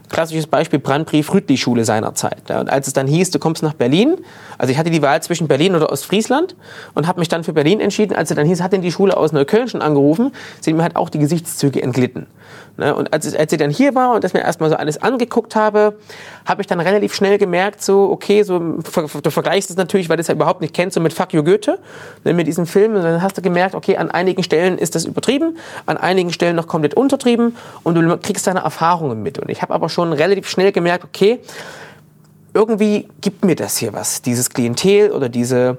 Klassisches 0.09 0.47
Beispiel 0.47 0.79
Brandbrief 0.79 1.33
Rüttli-Schule 1.33 1.85
seinerzeit. 1.85 2.49
Und 2.51 2.69
als 2.69 2.87
es 2.87 2.93
dann 2.93 3.07
hieß, 3.07 3.31
du 3.31 3.39
kommst 3.39 3.63
nach 3.63 3.73
Berlin, 3.73 4.17
also 4.57 4.71
ich 4.71 4.77
hatte 4.77 4.89
die 4.89 5.01
Wahl 5.01 5.21
zwischen 5.23 5.47
Berlin 5.47 5.75
oder 5.75 5.91
Ostfriesland 5.91 6.55
und 6.93 7.07
habe 7.07 7.19
mich 7.19 7.27
dann 7.27 7.43
für 7.43 7.53
Berlin 7.53 7.79
entschieden. 7.79 8.15
Als 8.15 8.29
es 8.29 8.35
dann 8.35 8.45
hieß, 8.45 8.61
hat 8.61 8.73
denn 8.73 8.81
die 8.81 8.91
Schule 8.91 9.15
aus 9.17 9.31
Neukölln 9.31 9.67
schon 9.67 9.81
angerufen, 9.81 10.31
sind 10.61 10.77
mir 10.77 10.83
halt 10.83 10.95
auch 10.95 11.09
die 11.09 11.19
Gesichtszüge 11.19 11.81
entglitten. 11.81 12.27
Ne? 12.77 12.95
Und 12.95 13.13
als, 13.13 13.33
als 13.35 13.51
sie 13.51 13.57
dann 13.57 13.69
hier 13.69 13.95
war 13.95 14.13
und 14.13 14.23
das 14.23 14.33
mir 14.33 14.41
erstmal 14.41 14.69
so 14.69 14.75
alles 14.75 15.01
angeguckt 15.01 15.55
habe, 15.55 15.97
habe 16.45 16.61
ich 16.61 16.67
dann 16.67 16.79
relativ 16.79 17.13
schnell 17.15 17.37
gemerkt, 17.37 17.81
so, 17.81 18.09
okay, 18.11 18.43
so, 18.43 18.59
du 18.59 19.31
vergleichst 19.31 19.69
es 19.69 19.77
natürlich, 19.77 20.09
weil 20.09 20.17
du 20.17 20.21
es 20.21 20.27
ja 20.27 20.35
überhaupt 20.35 20.61
nicht 20.61 20.73
kennst, 20.73 20.95
so 20.95 21.01
mit 21.01 21.13
Fuck 21.13 21.33
you 21.33 21.43
Goethe, 21.43 21.79
ne, 22.23 22.33
mit 22.33 22.47
diesem 22.47 22.67
Film. 22.67 22.95
Und 22.95 23.03
dann 23.03 23.21
hast 23.21 23.37
du 23.37 23.41
gemerkt, 23.41 23.73
okay, 23.73 23.97
an 23.97 24.11
einigen 24.11 24.43
Stellen 24.43 24.77
ist 24.77 24.95
das 24.95 25.05
übertrieben, 25.05 25.57
an 25.85 25.97
einigen 25.97 26.31
Stellen 26.31 26.55
noch 26.55 26.67
komplett 26.67 26.93
untertrieben 26.93 27.55
und 27.83 27.95
du 27.95 28.17
kriegst 28.17 28.45
deine 28.47 28.59
Erfahrungen 28.59 29.23
mit. 29.23 29.39
Und 29.39 29.49
ich 29.49 29.61
habe 29.61 29.73
aber 29.73 29.89
schon 29.89 30.13
relativ 30.13 30.47
schnell 30.47 30.71
gemerkt, 30.71 31.03
okay, 31.03 31.39
irgendwie 32.53 33.09
gibt 33.21 33.43
mir 33.43 33.55
das 33.55 33.77
hier 33.77 33.93
was, 33.93 34.21
dieses 34.21 34.49
Klientel 34.49 35.11
oder 35.11 35.29
diese, 35.29 35.77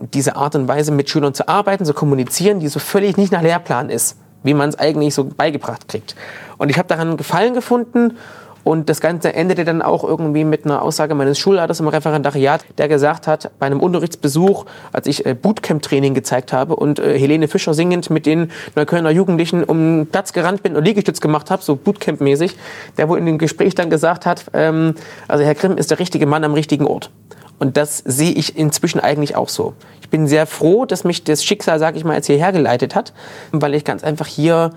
diese 0.00 0.36
Art 0.36 0.56
und 0.56 0.66
Weise 0.66 0.90
mit 0.90 1.10
Schülern 1.10 1.34
zu 1.34 1.46
arbeiten, 1.48 1.84
zu 1.84 1.94
kommunizieren, 1.94 2.60
die 2.60 2.68
so 2.68 2.80
völlig 2.80 3.16
nicht 3.16 3.30
nach 3.30 3.42
Lehrplan 3.42 3.90
ist 3.90 4.16
wie 4.42 4.54
man 4.54 4.68
es 4.68 4.78
eigentlich 4.78 5.14
so 5.14 5.24
beigebracht 5.24 5.88
kriegt. 5.88 6.14
Und 6.58 6.68
ich 6.68 6.78
habe 6.78 6.88
daran 6.88 7.16
Gefallen 7.16 7.54
gefunden 7.54 8.16
und 8.64 8.88
das 8.88 9.00
Ganze 9.00 9.34
endete 9.34 9.64
dann 9.64 9.82
auch 9.82 10.04
irgendwie 10.04 10.44
mit 10.44 10.64
einer 10.64 10.82
Aussage 10.82 11.14
meines 11.14 11.38
Schulleiters 11.38 11.80
im 11.80 11.88
Referendariat, 11.88 12.64
der 12.78 12.88
gesagt 12.88 13.26
hat, 13.26 13.50
bei 13.58 13.66
einem 13.66 13.80
Unterrichtsbesuch, 13.80 14.66
als 14.92 15.06
ich 15.06 15.26
äh, 15.26 15.34
Bootcamp-Training 15.34 16.14
gezeigt 16.14 16.52
habe 16.52 16.76
und 16.76 16.98
äh, 16.98 17.18
Helene 17.18 17.48
Fischer 17.48 17.74
singend 17.74 18.10
mit 18.10 18.26
den 18.26 18.50
Neuköllner 18.76 19.10
Jugendlichen 19.10 19.64
um 19.64 19.78
den 19.78 20.06
Platz 20.06 20.32
gerannt 20.32 20.62
bin 20.62 20.76
und 20.76 20.84
Liegestütz 20.84 21.20
gemacht 21.20 21.50
habe, 21.50 21.62
so 21.62 21.74
Bootcamp-mäßig, 21.74 22.54
der 22.96 23.08
wohl 23.08 23.18
in 23.18 23.26
dem 23.26 23.38
Gespräch 23.38 23.74
dann 23.74 23.90
gesagt 23.90 24.26
hat, 24.26 24.44
ähm, 24.52 24.94
also 25.28 25.44
Herr 25.44 25.54
Grimm 25.54 25.76
ist 25.76 25.90
der 25.90 25.98
richtige 25.98 26.26
Mann 26.26 26.44
am 26.44 26.54
richtigen 26.54 26.86
Ort. 26.86 27.10
Und 27.58 27.76
das 27.76 27.98
sehe 27.98 28.32
ich 28.32 28.56
inzwischen 28.56 28.98
eigentlich 28.98 29.36
auch 29.36 29.48
so. 29.48 29.74
Ich 30.00 30.08
bin 30.08 30.26
sehr 30.26 30.46
froh, 30.46 30.84
dass 30.84 31.04
mich 31.04 31.22
das 31.22 31.44
Schicksal, 31.44 31.78
sage 31.78 31.96
ich 31.96 32.04
mal, 32.04 32.14
jetzt 32.14 32.26
hierher 32.26 32.50
geleitet 32.50 32.94
hat, 32.94 33.12
weil 33.52 33.74
ich 33.74 33.84
ganz 33.84 34.02
einfach 34.02 34.26
hier 34.26 34.72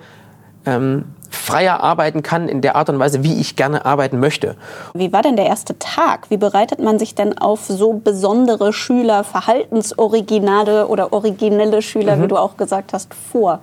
ähm, 0.65 1.05
freier 1.29 1.81
arbeiten 1.81 2.23
kann 2.23 2.47
in 2.47 2.61
der 2.61 2.75
Art 2.75 2.89
und 2.89 2.97
Weise, 2.99 3.23
wie 3.23 3.39
ich 3.39 3.55
gerne 3.55 3.85
arbeiten 3.85 4.19
möchte. 4.19 4.55
Wie 4.93 5.11
war 5.11 5.21
denn 5.21 5.35
der 5.35 5.45
erste 5.45 5.77
Tag? 5.77 6.29
Wie 6.29 6.37
bereitet 6.37 6.79
man 6.79 6.97
sich 6.97 7.13
denn 7.15 7.37
auf 7.37 7.65
so 7.65 7.93
besondere 7.93 8.73
Schüler, 8.73 9.23
verhaltensoriginale 9.23 10.87
oder 10.87 11.13
originelle 11.13 11.81
Schüler, 11.81 12.15
mhm. 12.15 12.23
wie 12.23 12.27
du 12.27 12.37
auch 12.37 12.57
gesagt 12.57 12.93
hast, 12.93 13.13
vor? 13.13 13.59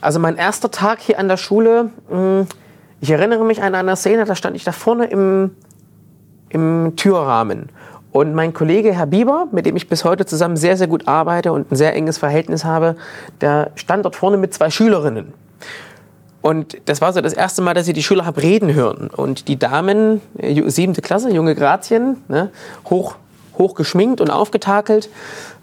Also 0.00 0.18
mein 0.18 0.36
erster 0.36 0.70
Tag 0.70 1.00
hier 1.00 1.18
an 1.18 1.28
der 1.28 1.36
Schule, 1.36 1.90
hm, 2.08 2.46
ich 3.00 3.10
erinnere 3.10 3.44
mich 3.44 3.62
an 3.62 3.74
eine 3.74 3.96
Szene, 3.96 4.24
da 4.24 4.34
stand 4.34 4.56
ich 4.56 4.64
da 4.64 4.72
vorne 4.72 5.06
im, 5.06 5.52
im 6.48 6.94
Türrahmen 6.96 7.70
und 8.16 8.34
mein 8.34 8.54
Kollege 8.54 8.94
Herr 8.94 9.06
Bieber, 9.06 9.46
mit 9.52 9.66
dem 9.66 9.76
ich 9.76 9.88
bis 9.88 10.04
heute 10.04 10.24
zusammen 10.24 10.56
sehr, 10.56 10.76
sehr 10.78 10.86
gut 10.86 11.06
arbeite 11.06 11.52
und 11.52 11.70
ein 11.70 11.76
sehr 11.76 11.94
enges 11.94 12.16
Verhältnis 12.16 12.64
habe, 12.64 12.96
der 13.42 13.72
stand 13.74 14.06
dort 14.06 14.16
vorne 14.16 14.38
mit 14.38 14.54
zwei 14.54 14.70
Schülerinnen. 14.70 15.34
Und 16.46 16.76
das 16.84 17.00
war 17.00 17.12
so 17.12 17.20
das 17.20 17.32
erste 17.32 17.60
Mal, 17.60 17.74
dass 17.74 17.88
ich 17.88 17.94
die 17.94 18.04
Schüler 18.04 18.24
habe 18.24 18.40
reden 18.40 18.72
hören. 18.72 19.08
Und 19.08 19.48
die 19.48 19.58
Damen, 19.58 20.20
äh, 20.38 20.62
siebte 20.70 21.02
Klasse, 21.02 21.32
junge 21.32 21.56
Grazien, 21.56 22.18
ne, 22.28 22.52
hoch, 22.88 23.16
hoch 23.58 23.74
geschminkt 23.74 24.20
und 24.20 24.30
aufgetakelt, 24.30 25.08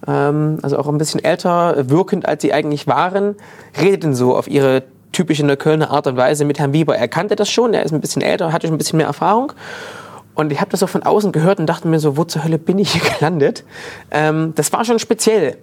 ähm, 0.05 0.59
also 0.61 0.77
auch 0.77 0.89
ein 0.89 0.97
bisschen 0.97 1.23
älter 1.23 1.89
wirkend, 1.89 2.27
als 2.27 2.41
sie 2.41 2.51
eigentlich 2.51 2.85
waren, 2.85 3.37
redeten 3.79 4.13
so 4.13 4.35
auf 4.35 4.49
ihre 4.49 4.83
typische 5.13 5.45
Neuköllner 5.45 5.89
Art 5.89 6.05
und 6.05 6.17
Weise 6.17 6.43
mit 6.43 6.59
Herrn 6.59 6.73
Bieber. 6.73 6.97
Er 6.97 7.07
kannte 7.07 7.37
das 7.37 7.49
schon, 7.49 7.73
er 7.73 7.83
ist 7.83 7.93
ein 7.93 8.01
bisschen 8.01 8.21
älter, 8.21 8.51
hatte 8.51 8.67
schon 8.67 8.75
ein 8.75 8.77
bisschen 8.77 8.97
mehr 8.97 9.07
Erfahrung. 9.07 9.53
Und 10.35 10.51
ich 10.51 10.59
habe 10.59 10.69
das 10.69 10.81
so 10.81 10.87
von 10.87 11.03
außen 11.03 11.31
gehört 11.31 11.59
und 11.59 11.65
dachte 11.65 11.87
mir 11.87 11.99
so, 11.99 12.17
wo 12.17 12.25
zur 12.25 12.43
Hölle 12.43 12.57
bin 12.57 12.77
ich 12.77 12.91
hier 12.91 13.09
gelandet? 13.17 13.63
Ähm, 14.11 14.51
das 14.55 14.73
war 14.73 14.83
schon 14.83 14.99
speziell. 14.99 15.59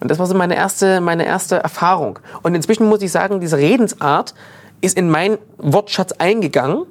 Und 0.00 0.10
das 0.10 0.18
war 0.18 0.26
so 0.26 0.34
meine 0.34 0.56
erste, 0.56 1.00
meine 1.00 1.26
erste 1.26 1.56
Erfahrung. 1.56 2.18
Und 2.42 2.54
inzwischen 2.54 2.88
muss 2.88 3.02
ich 3.02 3.12
sagen, 3.12 3.40
diese 3.40 3.58
Redensart 3.58 4.34
ist 4.80 4.96
in 4.96 5.10
meinen 5.10 5.38
Wortschatz 5.58 6.12
eingegangen, 6.12 6.86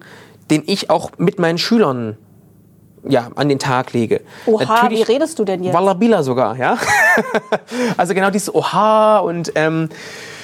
den 0.52 0.64
ich 0.66 0.90
auch 0.90 1.12
mit 1.18 1.40
meinen 1.40 1.58
Schülern 1.58 2.18
ja, 3.08 3.30
an 3.36 3.50
den 3.50 3.60
Tag 3.60 3.94
lege. 3.94 4.22
Oha, 4.46 4.66
Natürlich, 4.66 5.08
wie 5.08 5.14
redest 5.14 5.40
du 5.40 5.46
denn 5.46 5.64
jetzt? 5.64 5.74
Wallabila 5.74 6.22
sogar, 6.24 6.58
ja. 6.58 6.78
also 7.98 8.14
genau 8.14 8.30
dieses 8.30 8.54
Oha 8.54 9.20
und 9.20 9.52
ähm, 9.56 9.90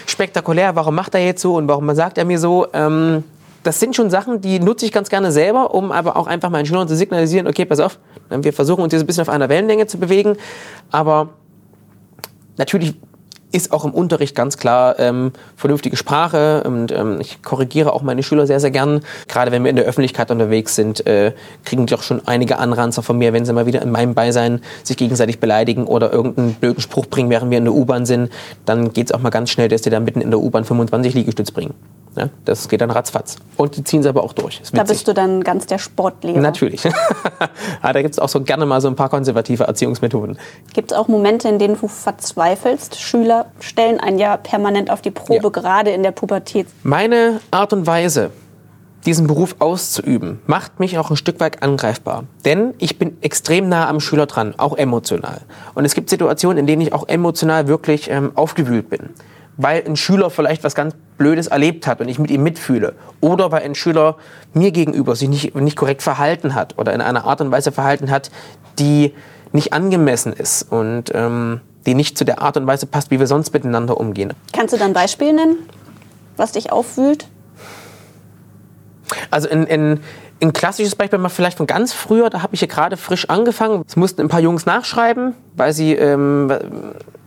spektakulär, 0.05 0.75
warum 0.75 0.95
macht 0.95 1.15
er 1.15 1.25
jetzt 1.25 1.41
so 1.41 1.55
und 1.55 1.67
warum 1.67 1.93
sagt 1.95 2.17
er 2.17 2.25
mir 2.25 2.39
so? 2.39 2.67
Ähm, 2.73 3.23
das 3.63 3.79
sind 3.79 3.95
schon 3.95 4.09
Sachen, 4.09 4.41
die 4.41 4.59
nutze 4.59 4.85
ich 4.85 4.91
ganz 4.91 5.09
gerne 5.09 5.31
selber, 5.31 5.73
um 5.73 5.91
aber 5.91 6.15
auch 6.17 6.27
einfach 6.27 6.51
meinen 6.51 6.67
Schülern 6.67 6.87
zu 6.87 6.95
signalisieren, 6.95 7.47
okay, 7.47 7.65
pass 7.65 7.79
auf, 7.79 7.97
wir 8.29 8.53
versuchen 8.53 8.83
uns 8.83 8.93
jetzt 8.93 9.01
ein 9.01 9.07
bisschen 9.07 9.23
auf 9.23 9.29
einer 9.29 9.49
Wellenlänge 9.49 9.87
zu 9.87 9.97
bewegen, 9.97 10.37
aber 10.91 11.29
natürlich 12.57 12.95
ist 13.55 13.71
auch 13.71 13.85
im 13.85 13.91
Unterricht 13.91 14.35
ganz 14.35 14.57
klar 14.57 15.00
ähm, 15.00 15.31
vernünftige 15.55 15.95
Sprache 15.95 16.63
und 16.65 16.91
ähm, 16.91 17.21
ich 17.21 17.41
korrigiere 17.41 17.93
auch 17.93 18.01
meine 18.01 18.21
Schüler 18.21 18.47
sehr, 18.47 18.59
sehr 18.59 18.69
gern. 18.69 19.00
Gerade 19.29 19.51
wenn 19.51 19.63
wir 19.63 19.69
in 19.69 19.77
der 19.77 19.85
Öffentlichkeit 19.85 20.29
unterwegs 20.29 20.75
sind, 20.75 21.07
äh, 21.07 21.31
kriegen 21.63 21.85
die 21.85 21.95
auch 21.95 22.03
schon 22.03 22.27
einige 22.27 22.57
Anranzer 22.57 23.01
von 23.01 23.17
mir, 23.17 23.31
wenn 23.31 23.45
sie 23.45 23.53
mal 23.53 23.65
wieder 23.65 23.81
in 23.81 23.91
meinem 23.91 24.13
Beisein 24.13 24.62
sich 24.83 24.97
gegenseitig 24.97 25.39
beleidigen 25.39 25.88
oder 25.88 26.12
irgendeinen 26.12 26.55
blöden 26.55 26.81
Spruch 26.81 27.05
bringen, 27.05 27.29
während 27.29 27.50
wir 27.50 27.57
in 27.57 27.63
der 27.63 27.74
U-Bahn 27.74 28.05
sind, 28.05 28.29
dann 28.65 28.91
geht 28.91 29.07
es 29.07 29.12
auch 29.13 29.19
mal 29.19 29.29
ganz 29.29 29.50
schnell, 29.50 29.69
dass 29.69 29.81
die 29.81 29.89
da 29.89 30.01
mitten 30.01 30.19
in 30.19 30.31
der 30.31 30.41
U-Bahn 30.41 30.65
25 30.65 31.13
Liegestütz 31.13 31.51
bringen. 31.51 31.74
Ja, 32.17 32.29
das 32.45 32.69
geht 32.69 32.79
dann 32.79 32.91
ratzfatz. 32.91 33.35
Und 33.57 33.75
die 33.75 33.83
ziehen 33.83 34.00
es 34.00 34.05
aber 34.05 34.24
auch 34.24 34.31
durch. 34.31 34.62
Da 34.71 34.83
bist 34.83 35.07
du 35.07 35.13
dann 35.13 35.43
ganz 35.43 35.65
der 35.65 35.79
Sportlehrer. 35.79 36.39
Natürlich. 36.39 36.83
ja, 36.85 36.91
da 37.93 38.01
gibt 38.01 38.13
es 38.13 38.19
auch 38.19 38.29
so 38.29 38.41
gerne 38.41 38.65
mal 38.65 38.79
so 38.79 38.88
ein 38.88 38.95
paar 38.95 39.09
konservative 39.09 39.65
Erziehungsmethoden. 39.65 40.38
Gibt 40.74 40.91
es 40.91 40.97
auch 40.97 41.09
Momente, 41.09 41.50
in 41.50 41.59
denen 41.59 41.77
du 41.79 41.88
verzweifelst? 41.88 43.00
Schüler 43.01 43.44
stellen 43.59 43.99
ein 43.99 44.17
Jahr 44.17 44.37
permanent 44.37 44.89
auf 44.89 45.01
die 45.01 45.11
Probe, 45.11 45.43
ja. 45.43 45.49
gerade 45.49 45.91
in 45.91 46.03
der 46.03 46.11
Pubertät. 46.11 46.67
Meine 46.83 47.39
Art 47.51 47.73
und 47.73 47.87
Weise, 47.87 48.31
diesen 49.05 49.27
Beruf 49.27 49.55
auszuüben, 49.59 50.41
macht 50.47 50.79
mich 50.79 50.97
auch 50.97 51.09
ein 51.09 51.15
Stück 51.15 51.39
weit 51.39 51.61
angreifbar. 51.61 52.23
Denn 52.43 52.73
ich 52.79 52.97
bin 52.97 53.17
extrem 53.21 53.69
nah 53.69 53.87
am 53.87 53.99
Schüler 53.99 54.25
dran, 54.25 54.55
auch 54.57 54.77
emotional. 54.77 55.41
Und 55.73 55.85
es 55.85 55.93
gibt 55.93 56.09
Situationen, 56.09 56.57
in 56.57 56.67
denen 56.67 56.81
ich 56.81 56.93
auch 56.93 57.07
emotional 57.07 57.67
wirklich 57.67 58.09
ähm, 58.09 58.31
aufgewühlt 58.35 58.89
bin 58.89 59.09
weil 59.57 59.83
ein 59.85 59.95
Schüler 59.95 60.29
vielleicht 60.29 60.63
was 60.63 60.75
ganz 60.75 60.95
Blödes 61.17 61.47
erlebt 61.47 61.87
hat 61.87 62.01
und 62.01 62.09
ich 62.09 62.19
mit 62.19 62.29
ihm 62.29 62.43
mitfühle. 62.43 62.93
Oder 63.21 63.51
weil 63.51 63.63
ein 63.63 63.75
Schüler 63.75 64.17
mir 64.53 64.71
gegenüber 64.71 65.15
sich 65.15 65.29
nicht, 65.29 65.55
nicht 65.55 65.77
korrekt 65.77 66.01
verhalten 66.01 66.55
hat 66.55 66.77
oder 66.77 66.93
in 66.93 67.01
einer 67.01 67.25
Art 67.25 67.41
und 67.41 67.51
Weise 67.51 67.71
verhalten 67.71 68.11
hat, 68.11 68.31
die 68.79 69.13
nicht 69.53 69.71
angemessen 69.71 70.33
ist 70.33 70.63
und 70.63 71.11
ähm, 71.13 71.61
die 71.85 71.93
nicht 71.93 72.17
zu 72.17 72.25
der 72.25 72.41
Art 72.41 72.57
und 72.57 72.67
Weise 72.67 72.85
passt, 72.85 73.11
wie 73.11 73.19
wir 73.19 73.27
sonst 73.27 73.53
miteinander 73.53 73.97
umgehen. 73.97 74.33
Kannst 74.53 74.73
du 74.73 74.77
dann 74.77 74.91
ein 74.91 74.93
Beispiel 74.93 75.33
nennen, 75.33 75.57
was 76.37 76.53
dich 76.53 76.71
aufwühlt? 76.71 77.27
Also 79.29 79.47
in, 79.47 79.65
in, 79.65 79.99
ein 80.41 80.53
klassisches 80.53 80.95
Beispiel 80.95 81.19
mal 81.19 81.29
vielleicht 81.29 81.57
von 81.57 81.67
ganz 81.67 81.93
früher, 81.93 82.29
da 82.29 82.41
habe 82.41 82.53
ich 82.53 82.59
hier 82.59 82.67
gerade 82.67 82.97
frisch 82.97 83.29
angefangen. 83.29 83.83
Es 83.87 83.95
mussten 83.95 84.21
ein 84.21 84.27
paar 84.27 84.41
Jungs 84.41 84.65
nachschreiben, 84.65 85.33
weil 85.55 85.73
sie 85.73 85.93
ähm, 85.93 86.51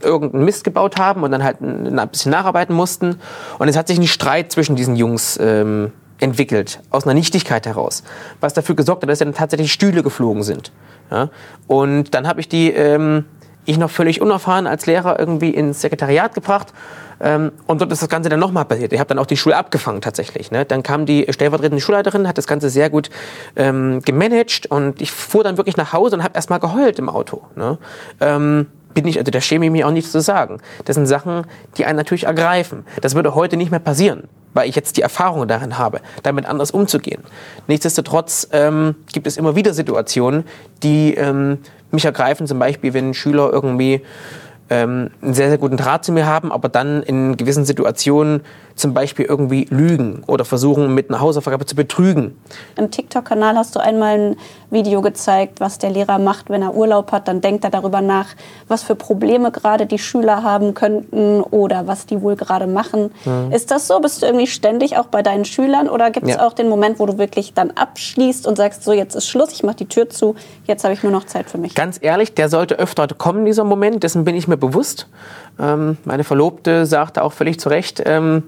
irgendeinen 0.02 0.44
Mist 0.44 0.64
gebaut 0.64 0.98
haben 0.98 1.22
und 1.22 1.30
dann 1.32 1.42
halt 1.42 1.60
ein, 1.60 1.98
ein, 1.98 2.08
bisschen 2.08 2.32
nacharbeiten 2.32 2.74
mussten. 2.74 3.16
Und 3.58 3.68
es 3.68 3.76
hat 3.76 3.88
sich 3.88 3.98
ein 3.98 4.06
Streit 4.06 4.52
zwischen 4.52 4.76
diesen 4.76 4.94
Jungs 4.96 5.38
ähm, 5.40 5.92
entwickelt, 6.20 6.80
aus 6.90 7.04
einer 7.04 7.14
Nichtigkeit 7.14 7.66
heraus, 7.66 8.02
was 8.40 8.52
dafür 8.52 8.74
gesorgt 8.74 9.02
hat, 9.02 9.08
dass 9.08 9.20
dann 9.20 9.34
tatsächlich 9.34 9.72
Stühle 9.72 10.02
geflogen 10.02 10.42
sind. 10.42 10.72
Ja? 11.10 11.30
Und 11.66 12.14
dann 12.14 12.28
habe 12.28 12.40
ich 12.40 12.48
die, 12.48 12.70
ähm, 12.70 13.24
ich 13.68 13.78
noch 13.78 13.90
völlig 13.90 14.20
unerfahren 14.20 14.66
als 14.66 14.86
Lehrer 14.86 15.18
irgendwie 15.18 15.50
ins 15.50 15.80
Sekretariat 15.80 16.34
gebracht 16.34 16.72
ähm, 17.20 17.52
und 17.66 17.80
dort 17.80 17.92
ist 17.92 18.02
das 18.02 18.08
Ganze 18.08 18.28
dann 18.28 18.40
nochmal 18.40 18.64
passiert. 18.64 18.92
Ich 18.92 18.98
habe 19.00 19.08
dann 19.08 19.18
auch 19.18 19.26
die 19.26 19.36
Schule 19.36 19.56
abgefangen 19.56 20.00
tatsächlich. 20.00 20.50
Ne? 20.50 20.64
Dann 20.64 20.82
kam 20.82 21.06
die 21.06 21.26
stellvertretende 21.28 21.80
Schulleiterin, 21.80 22.26
hat 22.26 22.38
das 22.38 22.46
Ganze 22.46 22.70
sehr 22.70 22.90
gut 22.90 23.10
ähm, 23.56 24.00
gemanagt 24.02 24.66
und 24.66 25.02
ich 25.02 25.12
fuhr 25.12 25.44
dann 25.44 25.56
wirklich 25.56 25.76
nach 25.76 25.92
Hause 25.92 26.16
und 26.16 26.22
habe 26.22 26.34
erstmal 26.34 26.60
geheult 26.60 26.98
im 26.98 27.08
Auto. 27.08 27.42
Ne? 27.56 27.78
Ähm, 28.20 28.66
bin 28.94 29.06
ich, 29.06 29.18
also 29.18 29.30
da 29.30 29.40
schäme 29.40 29.66
ich 29.66 29.72
mich 29.72 29.84
auch 29.84 29.90
nichts 29.90 30.12
zu 30.12 30.20
sagen. 30.20 30.58
Das 30.84 30.94
sind 30.94 31.06
Sachen, 31.06 31.46
die 31.76 31.84
einen 31.84 31.96
natürlich 31.96 32.24
ergreifen. 32.24 32.84
Das 33.00 33.14
würde 33.14 33.34
heute 33.34 33.56
nicht 33.56 33.70
mehr 33.70 33.80
passieren, 33.80 34.24
weil 34.54 34.68
ich 34.68 34.76
jetzt 34.76 34.96
die 34.96 35.02
Erfahrung 35.02 35.46
darin 35.46 35.78
habe, 35.78 36.00
damit 36.22 36.46
anders 36.46 36.70
umzugehen. 36.70 37.22
Nichtsdestotrotz 37.66 38.48
ähm, 38.52 38.96
gibt 39.12 39.26
es 39.26 39.36
immer 39.36 39.56
wieder 39.56 39.74
Situationen, 39.74 40.44
die 40.82 41.14
ähm, 41.14 41.58
mich 41.90 42.04
ergreifen, 42.04 42.46
zum 42.46 42.58
Beispiel, 42.58 42.94
wenn 42.94 43.14
Schüler 43.14 43.50
irgendwie 43.52 44.02
ähm, 44.70 45.10
einen 45.22 45.34
sehr, 45.34 45.48
sehr 45.48 45.58
guten 45.58 45.76
Draht 45.76 46.04
zu 46.04 46.12
mir 46.12 46.26
haben, 46.26 46.52
aber 46.52 46.68
dann 46.68 47.02
in 47.02 47.36
gewissen 47.36 47.64
Situationen 47.64 48.42
zum 48.78 48.94
Beispiel 48.94 49.26
irgendwie 49.26 49.66
lügen 49.70 50.22
oder 50.26 50.44
versuchen, 50.44 50.94
mit 50.94 51.10
einer 51.10 51.20
Hausaufgabe 51.20 51.66
zu 51.66 51.76
betrügen. 51.76 52.36
Im 52.76 52.90
TikTok-Kanal 52.90 53.56
hast 53.56 53.76
du 53.76 53.80
einmal 53.80 54.18
ein 54.18 54.36
Video 54.70 55.00
gezeigt, 55.00 55.60
was 55.60 55.78
der 55.78 55.90
Lehrer 55.90 56.18
macht, 56.18 56.50
wenn 56.50 56.62
er 56.62 56.74
Urlaub 56.74 57.12
hat. 57.12 57.26
Dann 57.26 57.40
denkt 57.40 57.64
er 57.64 57.70
darüber 57.70 58.00
nach, 58.00 58.28
was 58.68 58.82
für 58.82 58.94
Probleme 58.94 59.50
gerade 59.50 59.86
die 59.86 59.98
Schüler 59.98 60.42
haben 60.42 60.74
könnten 60.74 61.40
oder 61.40 61.86
was 61.86 62.06
die 62.06 62.22
wohl 62.22 62.36
gerade 62.36 62.66
machen. 62.66 63.10
Mhm. 63.24 63.52
Ist 63.52 63.70
das 63.70 63.88
so? 63.88 64.00
Bist 64.00 64.22
du 64.22 64.26
irgendwie 64.26 64.46
ständig 64.46 64.96
auch 64.96 65.06
bei 65.06 65.22
deinen 65.22 65.44
Schülern 65.44 65.88
oder 65.88 66.10
gibt 66.10 66.26
es 66.26 66.34
ja. 66.34 66.46
auch 66.46 66.52
den 66.52 66.68
Moment, 66.68 66.98
wo 66.98 67.06
du 67.06 67.18
wirklich 67.18 67.54
dann 67.54 67.70
abschließt 67.70 68.46
und 68.46 68.56
sagst, 68.56 68.84
so 68.84 68.92
jetzt 68.92 69.14
ist 69.14 69.28
Schluss, 69.28 69.52
ich 69.52 69.62
mache 69.62 69.76
die 69.76 69.86
Tür 69.86 70.08
zu, 70.10 70.36
jetzt 70.66 70.84
habe 70.84 70.94
ich 70.94 71.02
nur 71.02 71.12
noch 71.12 71.24
Zeit 71.24 71.50
für 71.50 71.58
mich? 71.58 71.74
Ganz 71.74 71.98
ehrlich, 72.00 72.34
der 72.34 72.48
sollte 72.48 72.78
öfter 72.78 73.08
kommen, 73.08 73.44
dieser 73.44 73.64
Moment, 73.64 74.02
dessen 74.02 74.24
bin 74.24 74.36
ich 74.36 74.48
mir 74.48 74.56
bewusst. 74.56 75.08
Ähm, 75.58 75.96
meine 76.04 76.24
Verlobte 76.24 76.86
sagte 76.86 77.22
auch 77.22 77.32
völlig 77.32 77.58
zu 77.58 77.68
Recht, 77.68 78.02
ähm, 78.04 78.44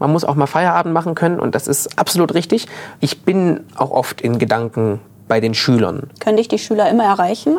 man 0.00 0.10
muss 0.10 0.24
auch 0.24 0.34
mal 0.34 0.46
Feierabend 0.46 0.92
machen 0.92 1.14
können 1.14 1.38
und 1.38 1.54
das 1.54 1.68
ist 1.68 1.98
absolut 1.98 2.34
richtig. 2.34 2.66
Ich 2.98 3.22
bin 3.22 3.60
auch 3.76 3.92
oft 3.92 4.20
in 4.20 4.38
Gedanken 4.38 5.00
bei 5.28 5.40
den 5.40 5.54
Schülern. 5.54 6.10
Können 6.18 6.38
dich 6.38 6.48
die 6.48 6.58
Schüler 6.58 6.90
immer 6.90 7.04
erreichen? 7.04 7.58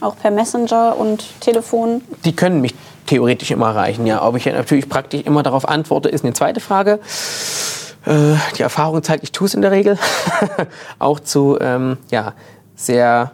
Auch 0.00 0.16
per 0.16 0.30
Messenger 0.30 0.96
und 0.98 1.40
Telefon? 1.40 2.02
Die 2.24 2.36
können 2.36 2.60
mich 2.60 2.74
theoretisch 3.06 3.50
immer 3.50 3.68
erreichen, 3.68 4.06
ja. 4.06 4.22
Ob 4.22 4.36
ich 4.36 4.44
natürlich 4.44 4.88
praktisch 4.88 5.22
immer 5.22 5.42
darauf 5.42 5.66
antworte, 5.66 6.08
ist 6.08 6.24
eine 6.24 6.34
zweite 6.34 6.60
Frage. 6.60 7.00
Äh, 8.04 8.34
die 8.56 8.62
Erfahrung 8.62 9.02
zeigt, 9.02 9.24
ich 9.24 9.32
tue 9.32 9.46
es 9.46 9.54
in 9.54 9.62
der 9.62 9.70
Regel. 9.70 9.98
auch 10.98 11.20
zu 11.20 11.58
ähm, 11.60 11.96
ja, 12.10 12.34
sehr 12.76 13.32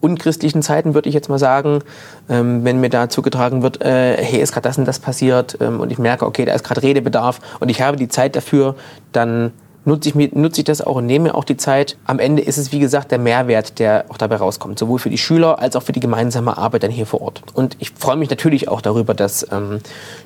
unchristlichen 0.00 0.62
Zeiten, 0.62 0.94
würde 0.94 1.08
ich 1.08 1.14
jetzt 1.14 1.28
mal 1.28 1.38
sagen, 1.38 1.80
ähm, 2.28 2.64
wenn 2.64 2.80
mir 2.80 2.90
da 2.90 3.08
zugetragen 3.08 3.62
wird, 3.62 3.82
äh, 3.82 4.16
hey, 4.22 4.40
ist 4.40 4.52
gerade 4.52 4.68
das 4.68 4.78
und 4.78 4.86
das 4.86 4.98
passiert 4.98 5.58
ähm, 5.60 5.80
und 5.80 5.90
ich 5.90 5.98
merke, 5.98 6.26
okay, 6.26 6.44
da 6.44 6.52
ist 6.52 6.64
gerade 6.64 6.82
Redebedarf 6.82 7.40
und 7.60 7.68
ich 7.68 7.80
habe 7.82 7.96
die 7.96 8.08
Zeit 8.08 8.36
dafür, 8.36 8.76
dann 9.12 9.52
nutze 9.86 10.08
ich, 10.08 10.14
mir, 10.14 10.28
nutze 10.32 10.60
ich 10.60 10.64
das 10.64 10.82
auch 10.82 10.96
und 10.96 11.06
nehme 11.06 11.28
mir 11.28 11.34
auch 11.34 11.44
die 11.44 11.56
Zeit. 11.56 11.96
Am 12.04 12.18
Ende 12.18 12.42
ist 12.42 12.58
es, 12.58 12.72
wie 12.72 12.80
gesagt, 12.80 13.12
der 13.12 13.18
Mehrwert, 13.18 13.78
der 13.78 14.04
auch 14.08 14.18
dabei 14.18 14.36
rauskommt, 14.36 14.78
sowohl 14.78 14.98
für 14.98 15.10
die 15.10 15.18
Schüler 15.18 15.60
als 15.60 15.76
auch 15.76 15.82
für 15.82 15.92
die 15.92 16.00
gemeinsame 16.00 16.58
Arbeit 16.58 16.82
dann 16.82 16.90
hier 16.90 17.06
vor 17.06 17.22
Ort. 17.22 17.42
Und 17.54 17.76
ich 17.78 17.92
freue 17.92 18.16
mich 18.16 18.28
natürlich 18.28 18.68
auch 18.68 18.80
darüber, 18.80 19.14
dass 19.14 19.46
ähm, 19.52 19.78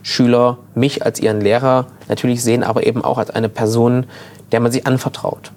Schüler 0.02 0.58
mich 0.74 1.04
als 1.04 1.20
ihren 1.20 1.40
Lehrer 1.40 1.86
natürlich 2.08 2.42
sehen, 2.42 2.64
aber 2.64 2.86
eben 2.86 3.04
auch 3.04 3.18
als 3.18 3.30
eine 3.30 3.48
Person, 3.48 4.06
der 4.50 4.60
man 4.60 4.72
sich 4.72 4.86
anvertraut 4.86 5.52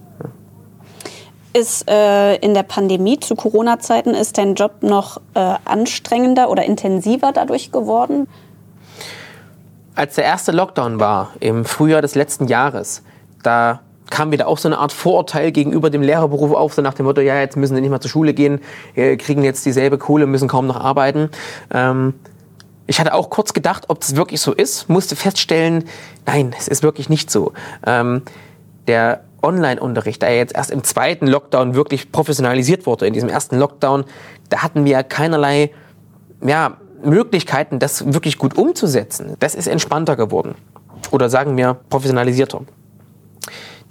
ist 1.54 1.90
äh, 1.90 2.36
in 2.38 2.54
der 2.54 2.64
Pandemie 2.64 3.20
zu 3.20 3.36
Corona-Zeiten, 3.36 4.14
ist 4.14 4.38
dein 4.38 4.56
Job 4.56 4.82
noch 4.82 5.18
äh, 5.36 5.56
anstrengender 5.66 6.50
oder 6.50 6.64
intensiver 6.64 7.32
dadurch 7.32 7.72
geworden? 7.72 8.28
Als 9.96 10.16
der 10.16 10.24
erste 10.24 10.52
Lockdown 10.52 11.00
war, 11.00 11.32
im 11.40 11.66
Frühjahr 11.66 12.02
des 12.02 12.16
letzten 12.16 12.48
Jahres, 12.48 13.04
da 13.44 13.82
kam 14.10 14.32
wieder 14.32 14.48
auch 14.48 14.58
so 14.58 14.68
eine 14.68 14.78
Art 14.78 14.92
Vorurteil 14.92 15.52
gegenüber 15.52 15.90
dem 15.90 16.02
Lehrerberuf 16.02 16.54
auf, 16.54 16.74
so 16.74 16.82
nach 16.82 16.94
dem 16.94 17.06
Motto, 17.06 17.22
ja, 17.22 17.40
jetzt 17.40 17.58
müssen 17.58 17.76
sie 17.76 17.82
nicht 17.82 17.90
mal 17.90 18.00
zur 18.00 18.12
Schule 18.12 18.34
gehen, 18.34 18.60
kriegen 18.94 19.44
jetzt 19.44 19.66
dieselbe 19.66 19.98
Kohle, 19.98 20.28
müssen 20.28 20.48
kaum 20.48 20.68
noch 20.68 20.80
arbeiten. 20.80 21.30
Ähm, 21.72 22.14
ich 22.86 23.00
hatte 23.00 23.14
auch 23.14 23.30
kurz 23.30 23.54
gedacht, 23.54 23.86
ob 23.88 24.02
das 24.02 24.16
wirklich 24.16 24.42
so 24.42 24.54
ist, 24.54 24.90
musste 24.90 25.16
feststellen, 25.16 25.86
nein, 26.26 26.54
es 26.58 26.68
ist 26.68 26.84
wirklich 26.84 27.10
nicht 27.10 27.32
so. 27.32 27.54
Ähm, 27.86 28.24
der 28.88 29.22
Online-Unterricht, 29.44 30.22
der 30.22 30.36
jetzt 30.36 30.56
erst 30.56 30.72
im 30.72 30.84
zweiten 30.84 31.28
Lockdown 31.28 31.76
wirklich 31.76 32.12
professionalisiert 32.12 32.86
wurde, 32.86 33.06
in 33.06 33.14
diesem 33.14 33.30
ersten 33.30 33.58
Lockdown, 33.58 34.06
da 34.50 34.64
hatten 34.64 34.86
wir 34.86 35.04
keinerlei 35.04 35.72
ja, 36.42 36.78
Möglichkeiten, 37.04 37.80
das 37.80 38.14
wirklich 38.14 38.38
gut 38.38 38.58
umzusetzen. 38.58 39.36
Das 39.40 39.56
ist 39.56 39.68
entspannter 39.68 40.16
geworden. 40.16 40.56
Oder 41.12 41.30
sagen 41.30 41.58
wir 41.58 41.78
professionalisierter. 41.90 42.62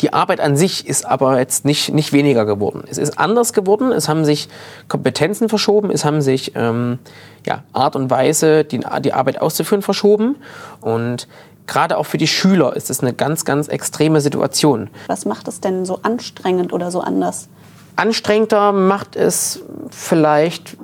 Die 0.00 0.12
Arbeit 0.12 0.40
an 0.40 0.56
sich 0.56 0.88
ist 0.88 1.06
aber 1.06 1.38
jetzt 1.38 1.64
nicht, 1.64 1.94
nicht 1.94 2.12
weniger 2.12 2.44
geworden. 2.44 2.82
Es 2.88 2.98
ist 2.98 3.18
anders 3.20 3.52
geworden, 3.52 3.92
es 3.92 4.08
haben 4.08 4.24
sich 4.24 4.48
Kompetenzen 4.88 5.48
verschoben, 5.48 5.90
es 5.90 6.04
haben 6.04 6.22
sich 6.22 6.52
ähm, 6.56 6.98
ja, 7.46 7.62
Art 7.72 7.94
und 7.94 8.10
Weise, 8.10 8.64
die, 8.64 8.80
die 9.04 9.12
Arbeit 9.12 9.40
auszuführen, 9.40 9.82
verschoben. 9.82 10.36
Und 10.80 11.28
gerade 11.66 11.96
auch 11.96 12.06
für 12.06 12.18
die 12.18 12.26
Schüler 12.26 12.74
ist 12.76 12.90
es 12.90 13.00
eine 13.00 13.12
ganz, 13.12 13.44
ganz 13.44 13.68
extreme 13.68 14.20
Situation. 14.20 14.90
Was 15.06 15.24
macht 15.24 15.48
es 15.48 15.60
denn 15.60 15.84
so 15.84 16.00
anstrengend 16.02 16.72
oder 16.72 16.90
so 16.90 17.00
anders? 17.00 17.48
Anstrengender 17.96 18.72
macht 18.72 19.16
es 19.16 19.62
vielleicht 19.90 20.76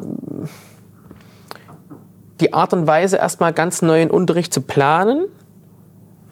die 2.40 2.52
Art 2.52 2.72
und 2.72 2.86
Weise, 2.86 3.16
erstmal 3.16 3.52
ganz 3.52 3.82
neuen 3.82 4.10
Unterricht 4.10 4.52
zu 4.54 4.60
planen, 4.60 5.26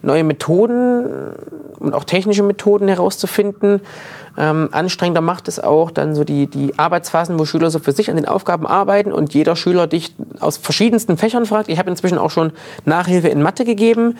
neue 0.02 0.22
Methoden 0.22 1.34
und 1.78 1.94
auch 1.94 2.04
technische 2.04 2.42
Methoden 2.42 2.88
herauszufinden. 2.88 3.80
Ähm, 4.38 4.68
anstrengender 4.72 5.20
macht 5.20 5.48
es 5.48 5.58
auch 5.58 5.90
dann 5.90 6.14
so 6.14 6.24
die, 6.24 6.46
die 6.46 6.78
Arbeitsphasen, 6.78 7.38
wo 7.38 7.44
Schüler 7.44 7.70
so 7.70 7.78
für 7.78 7.92
sich 7.92 8.10
an 8.10 8.16
den 8.16 8.26
Aufgaben 8.26 8.66
arbeiten 8.66 9.12
und 9.12 9.34
jeder 9.34 9.56
Schüler 9.56 9.86
dich 9.86 10.14
aus 10.40 10.56
verschiedensten 10.56 11.16
Fächern 11.16 11.46
fragt. 11.46 11.68
Ich 11.68 11.78
habe 11.78 11.90
inzwischen 11.90 12.18
auch 12.18 12.30
schon 12.30 12.52
Nachhilfe 12.84 13.28
in 13.28 13.42
Mathe 13.42 13.64
gegeben, 13.64 14.18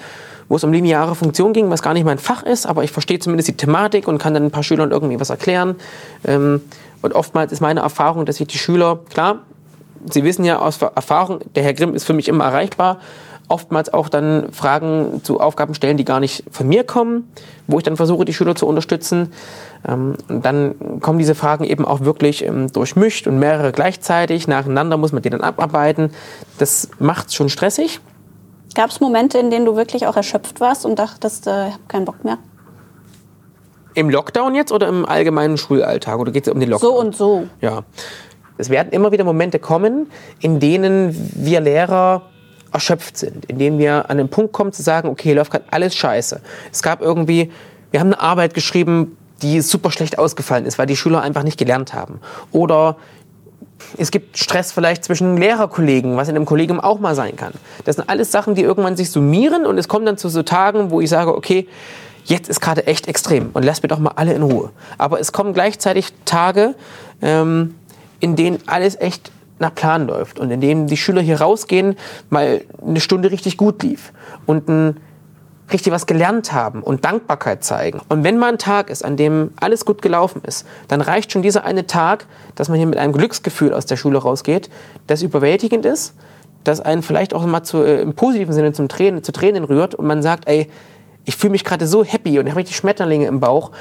wo 0.48 0.56
es 0.56 0.64
um 0.64 0.72
lineare 0.72 1.14
Funktionen 1.14 1.52
ging, 1.52 1.70
was 1.70 1.82
gar 1.82 1.92
nicht 1.92 2.04
mein 2.04 2.18
Fach 2.18 2.42
ist, 2.42 2.66
aber 2.66 2.84
ich 2.84 2.92
verstehe 2.92 3.18
zumindest 3.18 3.48
die 3.48 3.56
Thematik 3.56 4.08
und 4.08 4.18
kann 4.18 4.32
dann 4.32 4.44
ein 4.44 4.50
paar 4.50 4.62
Schülern 4.62 4.90
irgendwie 4.90 5.20
was 5.20 5.30
erklären. 5.30 5.76
Ähm, 6.26 6.62
und 7.02 7.14
oftmals 7.14 7.52
ist 7.52 7.60
meine 7.60 7.80
Erfahrung, 7.80 8.24
dass 8.24 8.40
ich 8.40 8.46
die 8.46 8.58
Schüler, 8.58 9.00
klar, 9.10 9.40
Sie 10.08 10.22
wissen 10.22 10.44
ja 10.44 10.60
aus 10.60 10.80
Erfahrung, 10.80 11.40
der 11.54 11.64
Herr 11.64 11.74
Grimm 11.74 11.94
ist 11.94 12.04
für 12.04 12.12
mich 12.12 12.28
immer 12.28 12.44
erreichbar, 12.44 13.00
oftmals 13.48 13.92
auch 13.92 14.08
dann 14.08 14.52
Fragen 14.52 15.20
zu 15.22 15.40
Aufgaben 15.40 15.74
stellen, 15.74 15.96
die 15.96 16.04
gar 16.04 16.20
nicht 16.20 16.44
von 16.50 16.68
mir 16.68 16.84
kommen, 16.84 17.30
wo 17.66 17.78
ich 17.78 17.84
dann 17.84 17.96
versuche, 17.96 18.24
die 18.24 18.34
Schüler 18.34 18.54
zu 18.54 18.66
unterstützen. 18.66 19.32
Ähm, 19.86 20.16
und 20.28 20.44
dann 20.44 21.00
kommen 21.00 21.18
diese 21.18 21.34
Fragen 21.34 21.64
eben 21.64 21.84
auch 21.84 22.00
wirklich 22.00 22.44
ähm, 22.44 22.72
durchmischt 22.72 23.26
und 23.26 23.38
mehrere 23.38 23.72
gleichzeitig. 23.72 24.48
Nacheinander 24.48 24.96
muss 24.96 25.12
man 25.12 25.22
die 25.22 25.30
dann 25.30 25.40
abarbeiten. 25.40 26.10
Das 26.58 26.90
macht 26.98 27.28
es 27.28 27.34
schon 27.34 27.48
stressig. 27.48 28.00
Gab 28.74 28.90
es 28.90 29.00
Momente, 29.00 29.38
in 29.38 29.50
denen 29.50 29.64
du 29.64 29.76
wirklich 29.76 30.06
auch 30.06 30.16
erschöpft 30.16 30.60
warst 30.60 30.84
und 30.84 30.98
dachtest, 30.98 31.46
äh, 31.46 31.68
ich 31.68 31.72
habe 31.72 31.84
keinen 31.88 32.04
Bock 32.04 32.24
mehr? 32.24 32.38
Im 33.94 34.10
Lockdown 34.10 34.54
jetzt 34.54 34.72
oder 34.72 34.88
im 34.88 35.06
allgemeinen 35.06 35.56
Schulalltag? 35.56 36.18
Oder 36.18 36.32
geht 36.32 36.46
es 36.46 36.52
um 36.52 36.60
den 36.60 36.68
Lockdown? 36.68 36.90
So 36.90 37.00
und 37.00 37.16
so. 37.16 37.46
Ja. 37.60 37.84
Es 38.58 38.70
werden 38.70 38.90
immer 38.90 39.12
wieder 39.12 39.24
Momente 39.24 39.58
kommen, 39.58 40.10
in 40.40 40.60
denen 40.60 41.14
wir 41.34 41.60
Lehrer 41.60 42.22
erschöpft 42.76 43.16
sind, 43.16 43.46
in 43.46 43.58
denen 43.58 43.78
wir 43.78 44.10
an 44.10 44.18
den 44.18 44.28
Punkt 44.28 44.52
kommen 44.52 44.72
zu 44.72 44.82
sagen, 44.82 45.08
okay, 45.08 45.32
läuft 45.32 45.50
gerade 45.50 45.64
alles 45.70 45.94
scheiße. 45.94 46.40
Es 46.70 46.82
gab 46.82 47.00
irgendwie, 47.00 47.50
wir 47.90 48.00
haben 48.00 48.12
eine 48.12 48.20
Arbeit 48.20 48.54
geschrieben, 48.54 49.16
die 49.42 49.60
super 49.60 49.90
schlecht 49.90 50.18
ausgefallen 50.18 50.66
ist, 50.66 50.78
weil 50.78 50.86
die 50.86 50.96
Schüler 50.96 51.22
einfach 51.22 51.42
nicht 51.42 51.58
gelernt 51.58 51.94
haben. 51.94 52.20
Oder 52.52 52.96
es 53.98 54.10
gibt 54.10 54.38
Stress 54.38 54.72
vielleicht 54.72 55.04
zwischen 55.04 55.36
Lehrerkollegen, 55.36 56.16
was 56.16 56.28
in 56.28 56.36
einem 56.36 56.46
Kollegium 56.46 56.80
auch 56.80 56.98
mal 56.98 57.14
sein 57.14 57.36
kann. 57.36 57.52
Das 57.84 57.96
sind 57.96 58.08
alles 58.08 58.30
Sachen, 58.32 58.54
die 58.54 58.62
irgendwann 58.62 58.96
sich 58.96 59.10
summieren 59.10 59.66
und 59.66 59.78
es 59.78 59.88
kommt 59.88 60.06
dann 60.06 60.18
zu 60.18 60.28
so 60.28 60.42
Tagen, 60.42 60.90
wo 60.90 61.00
ich 61.00 61.10
sage, 61.10 61.34
okay, 61.34 61.68
jetzt 62.24 62.48
ist 62.48 62.60
gerade 62.60 62.86
echt 62.86 63.08
extrem 63.08 63.50
und 63.52 63.64
lasst 63.64 63.82
mir 63.82 63.88
doch 63.88 63.98
mal 63.98 64.12
alle 64.16 64.32
in 64.32 64.42
Ruhe. 64.42 64.70
Aber 64.98 65.20
es 65.20 65.32
kommen 65.32 65.52
gleichzeitig 65.52 66.12
Tage, 66.24 66.74
ähm, 67.22 67.74
in 68.20 68.36
denen 68.36 68.58
alles 68.66 68.98
echt 69.00 69.30
nach 69.58 69.74
Plan 69.74 70.06
läuft 70.06 70.38
und 70.38 70.50
in 70.50 70.60
denen 70.60 70.86
die 70.86 70.96
Schüler 70.96 71.20
hier 71.20 71.40
rausgehen, 71.40 71.96
mal 72.30 72.62
eine 72.86 73.00
Stunde 73.00 73.30
richtig 73.30 73.56
gut 73.56 73.82
lief 73.82 74.12
und 74.44 74.68
ein, 74.68 75.00
richtig 75.72 75.92
was 75.92 76.06
gelernt 76.06 76.52
haben 76.52 76.82
und 76.82 77.04
Dankbarkeit 77.04 77.64
zeigen. 77.64 78.00
Und 78.08 78.22
wenn 78.22 78.38
mal 78.38 78.52
ein 78.52 78.58
Tag 78.58 78.90
ist, 78.90 79.04
an 79.04 79.16
dem 79.16 79.50
alles 79.56 79.84
gut 79.84 80.00
gelaufen 80.02 80.42
ist, 80.46 80.66
dann 80.88 81.00
reicht 81.00 81.32
schon 81.32 81.42
dieser 81.42 81.64
eine 81.64 81.86
Tag, 81.86 82.26
dass 82.54 82.68
man 82.68 82.78
hier 82.78 82.86
mit 82.86 82.98
einem 82.98 83.12
Glücksgefühl 83.12 83.72
aus 83.72 83.86
der 83.86 83.96
Schule 83.96 84.18
rausgeht, 84.18 84.70
das 85.06 85.22
überwältigend 85.22 85.84
ist, 85.84 86.14
das 86.62 86.80
einen 86.80 87.02
vielleicht 87.02 87.34
auch 87.34 87.44
mal 87.46 87.62
zu, 87.62 87.82
äh, 87.82 88.02
im 88.02 88.14
positiven 88.14 88.52
Sinne 88.52 88.72
zum 88.72 88.88
Tränen, 88.88 89.22
zu 89.22 89.32
Tränen 89.32 89.64
rührt 89.64 89.94
und 89.94 90.06
man 90.06 90.22
sagt, 90.22 90.48
ey, 90.48 90.68
ich 91.24 91.36
fühle 91.36 91.52
mich 91.52 91.64
gerade 91.64 91.86
so 91.86 92.04
happy 92.04 92.38
und 92.38 92.46
ich 92.46 92.52
habe 92.52 92.60
richtig 92.60 92.76
Schmetterlinge 92.76 93.26
im 93.26 93.40
Bauch 93.40 93.72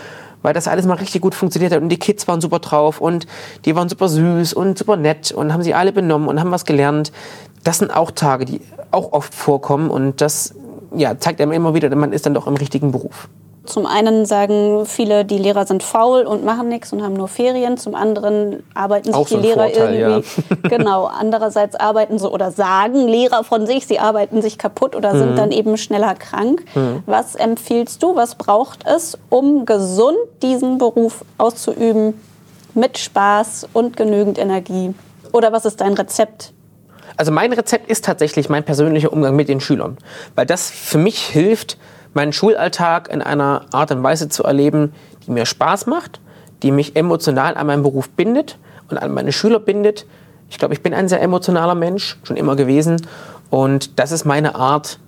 weil 0.45 0.53
das 0.53 0.67
alles 0.67 0.85
mal 0.85 0.93
richtig 0.93 1.21
gut 1.21 1.33
funktioniert 1.33 1.73
hat 1.73 1.81
und 1.81 1.89
die 1.89 1.97
Kids 1.97 2.27
waren 2.27 2.39
super 2.39 2.59
drauf 2.59 3.01
und 3.01 3.25
die 3.65 3.75
waren 3.75 3.89
super 3.89 4.07
süß 4.07 4.53
und 4.53 4.77
super 4.77 4.95
nett 4.95 5.31
und 5.31 5.51
haben 5.51 5.63
sie 5.63 5.73
alle 5.73 5.91
benommen 5.91 6.27
und 6.27 6.39
haben 6.39 6.51
was 6.51 6.65
gelernt. 6.65 7.11
Das 7.63 7.79
sind 7.79 7.89
auch 7.89 8.11
Tage, 8.11 8.45
die 8.45 8.61
auch 8.91 9.11
oft 9.11 9.33
vorkommen 9.33 9.89
und 9.89 10.21
das 10.21 10.53
ja, 10.95 11.17
zeigt 11.17 11.41
einem 11.41 11.51
immer 11.51 11.73
wieder, 11.73 11.93
man 11.95 12.13
ist 12.13 12.27
dann 12.27 12.35
doch 12.35 12.45
im 12.45 12.55
richtigen 12.55 12.91
Beruf. 12.91 13.27
Zum 13.65 13.85
einen 13.85 14.25
sagen 14.25 14.85
viele, 14.85 15.25
die 15.25 15.37
Lehrer 15.37 15.65
sind 15.65 15.83
faul 15.83 16.25
und 16.25 16.43
machen 16.43 16.69
nichts 16.69 16.93
und 16.93 17.03
haben 17.03 17.13
nur 17.13 17.27
Ferien. 17.27 17.77
Zum 17.77 17.95
anderen 17.95 18.63
arbeiten 18.73 19.07
sich 19.07 19.15
Auch 19.15 19.27
die 19.27 19.35
so 19.35 19.39
Lehrer 19.39 19.69
Vorteil, 19.69 19.95
irgendwie. 19.95 20.27
genau. 20.69 21.05
Andererseits 21.05 21.75
arbeiten 21.75 22.19
so 22.19 22.31
oder 22.31 22.51
sagen 22.51 23.07
Lehrer 23.07 23.43
von 23.43 23.67
sich, 23.67 23.87
sie 23.87 23.99
arbeiten 23.99 24.41
sich 24.41 24.57
kaputt 24.57 24.95
oder 24.95 25.15
sind 25.17 25.37
dann 25.37 25.51
eben 25.51 25.77
schneller 25.77 26.15
krank. 26.15 26.63
Was 27.05 27.35
empfiehlst 27.35 28.01
du? 28.01 28.15
Was 28.15 28.35
braucht 28.35 28.85
es, 28.87 29.17
um 29.29 29.65
gesund 29.65 30.17
diesen 30.41 30.77
Beruf 30.77 31.23
auszuüben 31.37 32.19
mit 32.73 32.97
Spaß 32.97 33.67
und 33.73 33.97
genügend 33.97 34.37
Energie? 34.37 34.93
Oder 35.31 35.51
was 35.51 35.65
ist 35.65 35.81
dein 35.81 35.93
Rezept? 35.93 36.53
Also 37.17 37.31
mein 37.31 37.53
Rezept 37.53 37.89
ist 37.89 38.05
tatsächlich 38.05 38.49
mein 38.49 38.63
persönlicher 38.63 39.11
Umgang 39.13 39.35
mit 39.35 39.47
den 39.47 39.61
Schülern, 39.61 39.97
weil 40.35 40.45
das 40.45 40.69
für 40.69 40.97
mich 40.97 41.19
hilft, 41.19 41.77
meinen 42.15 42.33
Schulalltag 42.33 43.09
in 43.09 43.21
einer 43.21 43.65
Art 43.71 43.91
und 43.91 44.01
Weise 44.01 44.29
zu 44.29 44.43
erleben, 44.43 44.93
die 45.25 45.31
mir 45.31 45.45
Spaß 45.45 45.85
macht, 45.85 46.19
die 46.63 46.71
mich 46.71 46.95
emotional 46.95 47.55
an 47.55 47.67
meinen 47.67 47.83
Beruf 47.83 48.09
bindet 48.09 48.57
und 48.89 48.97
an 48.97 49.13
meine 49.13 49.31
Schüler 49.31 49.59
bindet. 49.59 50.05
Ich 50.49 50.57
glaube, 50.57 50.73
ich 50.73 50.81
bin 50.81 50.93
ein 50.93 51.07
sehr 51.07 51.21
emotionaler 51.21 51.75
Mensch, 51.75 52.17
schon 52.23 52.37
immer 52.37 52.55
gewesen. 52.55 53.05
Und 53.49 53.99
das 53.99 54.11
ist 54.11 54.25
meine 54.25 54.55
Art, 54.55 54.99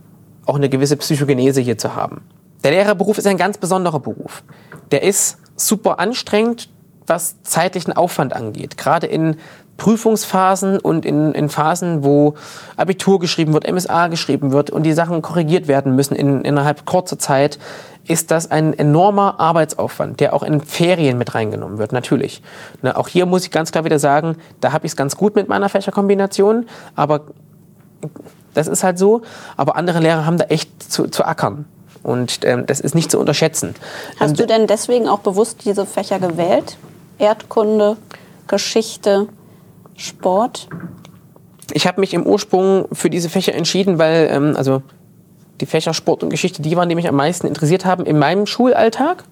auch 0.45 0.55
eine 0.55 0.69
gewisse 0.69 0.97
Psychogenese 0.97 1.61
hier 1.61 1.77
zu 1.77 1.95
haben. 1.95 2.21
Der 2.63 2.71
Lehrerberuf 2.71 3.17
ist 3.17 3.27
ein 3.27 3.37
ganz 3.37 3.57
besonderer 3.57 3.99
Beruf. 3.99 4.43
Der 4.91 5.03
ist 5.03 5.37
super 5.55 5.99
anstrengend, 5.99 6.69
was 7.05 7.41
zeitlichen 7.43 7.93
Aufwand 7.93 8.33
angeht. 8.33 8.77
Gerade 8.77 9.07
in 9.07 9.37
Prüfungsphasen 9.77 10.79
und 10.79 11.05
in, 11.05 11.33
in 11.33 11.49
Phasen, 11.49 12.03
wo 12.03 12.33
Abitur 12.75 13.19
geschrieben 13.19 13.53
wird, 13.53 13.71
MSA 13.71 14.07
geschrieben 14.07 14.51
wird 14.51 14.69
und 14.69 14.83
die 14.83 14.93
Sachen 14.93 15.21
korrigiert 15.21 15.67
werden 15.67 15.95
müssen 15.95 16.15
in, 16.15 16.41
innerhalb 16.41 16.85
kurzer 16.85 17.19
Zeit, 17.19 17.59
ist 18.07 18.31
das 18.31 18.49
ein 18.51 18.73
enormer 18.73 19.39
Arbeitsaufwand, 19.39 20.19
der 20.19 20.33
auch 20.33 20.43
in 20.43 20.61
Ferien 20.61 21.17
mit 21.17 21.35
reingenommen 21.35 21.77
wird, 21.77 21.91
natürlich. 21.91 22.41
Ne, 22.81 22.95
auch 22.95 23.07
hier 23.07 23.25
muss 23.25 23.43
ich 23.43 23.51
ganz 23.51 23.71
klar 23.71 23.83
wieder 23.83 23.99
sagen, 23.99 24.37
da 24.61 24.71
habe 24.71 24.85
ich 24.85 24.93
es 24.93 24.95
ganz 24.95 25.17
gut 25.17 25.35
mit 25.35 25.49
meiner 25.49 25.69
Fächerkombination, 25.69 26.67
aber 26.95 27.21
das 28.53 28.67
ist 28.67 28.83
halt 28.83 28.97
so. 28.97 29.21
Aber 29.55 29.75
andere 29.75 29.99
Lehrer 29.99 30.25
haben 30.25 30.37
da 30.37 30.45
echt 30.45 30.91
zu, 30.91 31.07
zu 31.07 31.25
ackern. 31.25 31.65
Und 32.03 32.39
ähm, 32.43 32.65
das 32.65 32.79
ist 32.79 32.95
nicht 32.95 33.11
zu 33.11 33.19
unterschätzen. 33.19 33.75
Hast 34.19 34.31
Ähm, 34.31 34.35
du 34.37 34.47
denn 34.47 34.67
deswegen 34.67 35.07
auch 35.07 35.19
bewusst 35.19 35.65
diese 35.65 35.85
Fächer 35.85 36.19
gewählt? 36.19 36.77
Erdkunde, 37.19 37.97
Geschichte, 38.47 39.27
Sport? 39.97 40.69
Ich 41.73 41.85
habe 41.85 41.99
mich 41.99 42.13
im 42.13 42.25
Ursprung 42.25 42.87
für 42.93 43.09
diese 43.09 43.29
Fächer 43.29 43.53
entschieden, 43.53 43.99
weil 43.99 44.29
ähm, 44.31 44.53
also 44.55 44.81
die 45.59 45.65
Fächer 45.65 45.93
Sport 45.93 46.23
und 46.23 46.29
Geschichte, 46.29 46.61
die 46.61 46.77
waren, 46.77 46.87
die 46.87 46.95
mich 46.95 47.09
am 47.09 47.15
meisten 47.15 47.47
interessiert 47.47 47.83
haben 47.83 48.05
in 48.05 48.17
meinem 48.17 48.45
Schulalltag. 48.45 49.23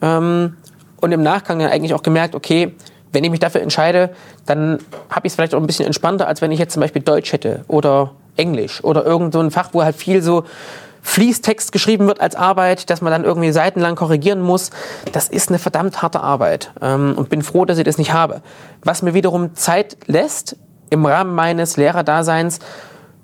Ähm, 0.00 0.56
und 1.00 1.12
im 1.12 1.22
Nachgang 1.22 1.58
dann 1.58 1.70
eigentlich 1.70 1.94
auch 1.94 2.02
gemerkt, 2.02 2.34
okay, 2.34 2.74
wenn 3.12 3.24
ich 3.24 3.30
mich 3.30 3.40
dafür 3.40 3.60
entscheide, 3.60 4.10
dann 4.46 4.78
habe 5.10 5.26
ich 5.26 5.32
es 5.32 5.34
vielleicht 5.34 5.54
auch 5.54 5.60
ein 5.60 5.66
bisschen 5.66 5.84
entspannter, 5.84 6.26
als 6.26 6.40
wenn 6.40 6.50
ich 6.50 6.58
jetzt 6.58 6.72
zum 6.72 6.80
Beispiel 6.80 7.02
Deutsch 7.02 7.32
hätte 7.32 7.64
oder 7.68 8.12
Englisch 8.36 8.82
oder 8.82 9.04
irgend 9.04 9.34
so 9.34 9.40
ein 9.40 9.50
Fach, 9.50 9.70
wo 9.72 9.82
halt 9.82 9.96
viel 9.96 10.22
so 10.22 10.44
Fließtext 11.02 11.72
geschrieben 11.72 12.06
wird 12.06 12.20
als 12.20 12.36
Arbeit, 12.36 12.88
dass 12.88 13.00
man 13.00 13.12
dann 13.12 13.24
irgendwie 13.24 13.52
seitenlang 13.52 13.96
korrigieren 13.96 14.40
muss. 14.40 14.70
Das 15.12 15.28
ist 15.28 15.48
eine 15.48 15.58
verdammt 15.58 16.00
harte 16.00 16.20
Arbeit 16.20 16.72
ähm, 16.80 17.14
und 17.16 17.28
bin 17.28 17.42
froh, 17.42 17.64
dass 17.64 17.78
ich 17.78 17.84
das 17.84 17.98
nicht 17.98 18.12
habe. 18.12 18.40
Was 18.82 19.02
mir 19.02 19.12
wiederum 19.12 19.54
Zeit 19.54 19.96
lässt, 20.06 20.56
im 20.90 21.06
Rahmen 21.06 21.34
meines 21.34 21.76
Lehrerdaseins 21.76 22.60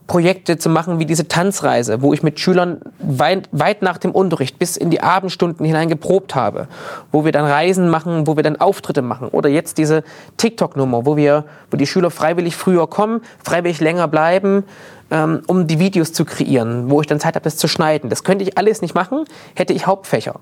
Projekte 0.08 0.56
zu 0.56 0.70
machen 0.70 0.98
wie 0.98 1.04
diese 1.04 1.28
Tanzreise, 1.28 2.00
wo 2.00 2.14
ich 2.14 2.22
mit 2.22 2.40
Schülern 2.40 2.80
weit, 2.98 3.48
weit 3.52 3.82
nach 3.82 3.98
dem 3.98 4.10
Unterricht 4.10 4.58
bis 4.58 4.78
in 4.78 4.88
die 4.90 5.02
Abendstunden 5.02 5.64
hinein 5.64 5.90
geprobt 5.90 6.34
habe, 6.34 6.66
wo 7.12 7.26
wir 7.26 7.30
dann 7.30 7.44
Reisen 7.44 7.90
machen, 7.90 8.26
wo 8.26 8.34
wir 8.34 8.42
dann 8.42 8.56
Auftritte 8.56 9.02
machen 9.02 9.28
oder 9.28 9.50
jetzt 9.50 9.76
diese 9.76 10.02
TikTok-Nummer, 10.38 11.04
wo 11.04 11.18
wir, 11.18 11.44
wo 11.70 11.76
die 11.76 11.86
Schüler 11.86 12.10
freiwillig 12.10 12.56
früher 12.56 12.88
kommen, 12.88 13.20
freiwillig 13.44 13.80
länger 13.80 14.08
bleiben, 14.08 14.64
ähm, 15.10 15.42
um 15.46 15.66
die 15.66 15.78
Videos 15.78 16.14
zu 16.14 16.24
kreieren, 16.24 16.90
wo 16.90 17.02
ich 17.02 17.06
dann 17.06 17.20
Zeit 17.20 17.34
habe, 17.34 17.44
das 17.44 17.58
zu 17.58 17.68
schneiden. 17.68 18.08
Das 18.08 18.24
könnte 18.24 18.44
ich 18.44 18.56
alles 18.56 18.80
nicht 18.80 18.94
machen, 18.94 19.24
hätte 19.54 19.74
ich 19.74 19.86
Hauptfächer. 19.86 20.36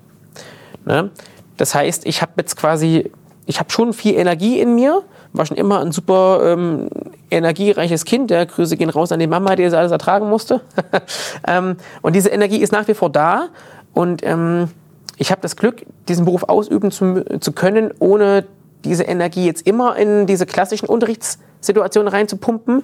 Ne? 0.85 1.11
Das 1.57 1.75
heißt, 1.75 2.07
ich 2.07 2.23
habe 2.23 2.33
jetzt 2.37 2.57
quasi, 2.57 3.11
ich 3.47 3.59
habe 3.59 3.71
schon 3.73 3.93
viel 3.93 4.15
Energie 4.15 4.61
in 4.61 4.77
mir, 4.77 5.03
war 5.33 5.47
schon 5.47 5.57
immer 5.57 5.81
ein 5.81 5.93
super 5.93 6.41
ähm, 6.45 6.89
energiereiches 7.31 8.05
Kind. 8.05 8.31
Der 8.31 8.47
Grüße 8.47 8.77
gehen 8.77 8.91
raus 8.91 9.13
an 9.13 9.21
die 9.21 9.27
Mama, 9.27 9.57
die 9.57 9.65
das 9.65 9.75
alles 9.75 9.93
ertragen 9.93 10.29
musste. 10.29 10.61
ähm, 11.47 11.77
und 12.03 12.17
diese 12.17 12.31
Energie 12.31 12.59
ist 12.59 12.73
nach 12.73 12.89
wie 12.89 12.95
vor 12.95 13.11
da. 13.11 13.49
Und 13.93 14.23
ähm, 14.25 14.69
ich 15.17 15.31
habe 15.31 15.41
das 15.41 15.57
Glück, 15.57 15.85
diesen 16.09 16.25
Beruf 16.25 16.45
ausüben 16.45 16.91
zu, 16.91 17.25
zu 17.41 17.53
können, 17.53 17.93
ohne 17.99 18.45
diese 18.85 19.05
Energie 19.05 19.47
jetzt 19.47 19.67
immer 19.67 19.97
in 19.97 20.27
diese 20.27 20.47
klassischen 20.47 20.87
Unterrichtssituationen 20.87 22.09
reinzupumpen. 22.09 22.83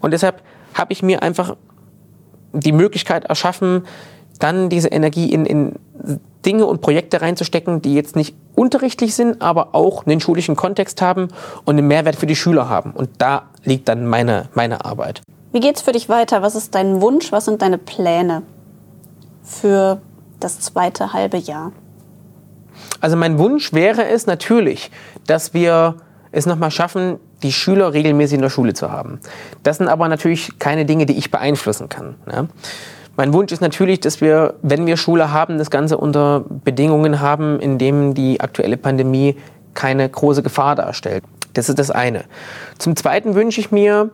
Und 0.00 0.10
deshalb 0.12 0.42
habe 0.74 0.92
ich 0.92 1.02
mir 1.02 1.22
einfach 1.22 1.56
die 2.52 2.72
Möglichkeit 2.72 3.24
erschaffen, 3.24 3.84
dann 4.38 4.68
diese 4.68 4.88
Energie 4.88 5.32
in, 5.32 5.46
in 5.46 5.74
Dinge 6.44 6.66
und 6.66 6.80
Projekte 6.80 7.20
reinzustecken, 7.20 7.82
die 7.82 7.94
jetzt 7.94 8.16
nicht 8.16 8.34
unterrichtlich 8.54 9.14
sind, 9.14 9.40
aber 9.40 9.74
auch 9.74 10.06
einen 10.06 10.20
schulischen 10.20 10.56
Kontext 10.56 11.00
haben 11.00 11.28
und 11.64 11.78
einen 11.78 11.86
Mehrwert 11.86 12.16
für 12.16 12.26
die 12.26 12.36
Schüler 12.36 12.68
haben. 12.68 12.92
Und 12.92 13.10
da 13.18 13.44
liegt 13.64 13.88
dann 13.88 14.06
meine, 14.06 14.48
meine 14.54 14.84
Arbeit. 14.84 15.22
Wie 15.52 15.60
geht's 15.60 15.82
für 15.82 15.92
dich 15.92 16.08
weiter? 16.08 16.42
Was 16.42 16.54
ist 16.54 16.74
dein 16.74 17.00
Wunsch? 17.00 17.30
Was 17.30 17.44
sind 17.44 17.62
deine 17.62 17.78
Pläne 17.78 18.42
für 19.42 20.00
das 20.40 20.60
zweite 20.60 21.12
halbe 21.12 21.36
Jahr? 21.36 21.72
Also 23.00 23.16
mein 23.16 23.38
Wunsch 23.38 23.72
wäre 23.72 24.06
es 24.08 24.26
natürlich, 24.26 24.90
dass 25.26 25.54
wir 25.54 25.96
es 26.32 26.46
nochmal 26.46 26.70
schaffen, 26.70 27.18
die 27.42 27.52
Schüler 27.52 27.92
regelmäßig 27.92 28.36
in 28.36 28.42
der 28.42 28.50
Schule 28.50 28.74
zu 28.74 28.90
haben. 28.90 29.20
Das 29.62 29.78
sind 29.78 29.88
aber 29.88 30.08
natürlich 30.08 30.58
keine 30.58 30.86
Dinge, 30.86 31.06
die 31.06 31.18
ich 31.18 31.30
beeinflussen 31.30 31.88
kann. 31.88 32.14
Ne? 32.26 32.48
Mein 33.16 33.32
Wunsch 33.34 33.52
ist 33.52 33.60
natürlich, 33.60 34.00
dass 34.00 34.20
wir, 34.20 34.54
wenn 34.62 34.86
wir 34.86 34.96
Schule 34.96 35.32
haben, 35.32 35.58
das 35.58 35.70
Ganze 35.70 35.98
unter 35.98 36.44
Bedingungen 36.64 37.20
haben, 37.20 37.60
in 37.60 37.78
denen 37.78 38.14
die 38.14 38.40
aktuelle 38.40 38.76
Pandemie 38.76 39.36
keine 39.74 40.08
große 40.08 40.42
Gefahr 40.42 40.74
darstellt. 40.74 41.22
Das 41.52 41.68
ist 41.68 41.78
das 41.78 41.90
eine. 41.90 42.24
Zum 42.78 42.96
Zweiten 42.96 43.34
wünsche 43.34 43.60
ich 43.60 43.70
mir 43.70 44.10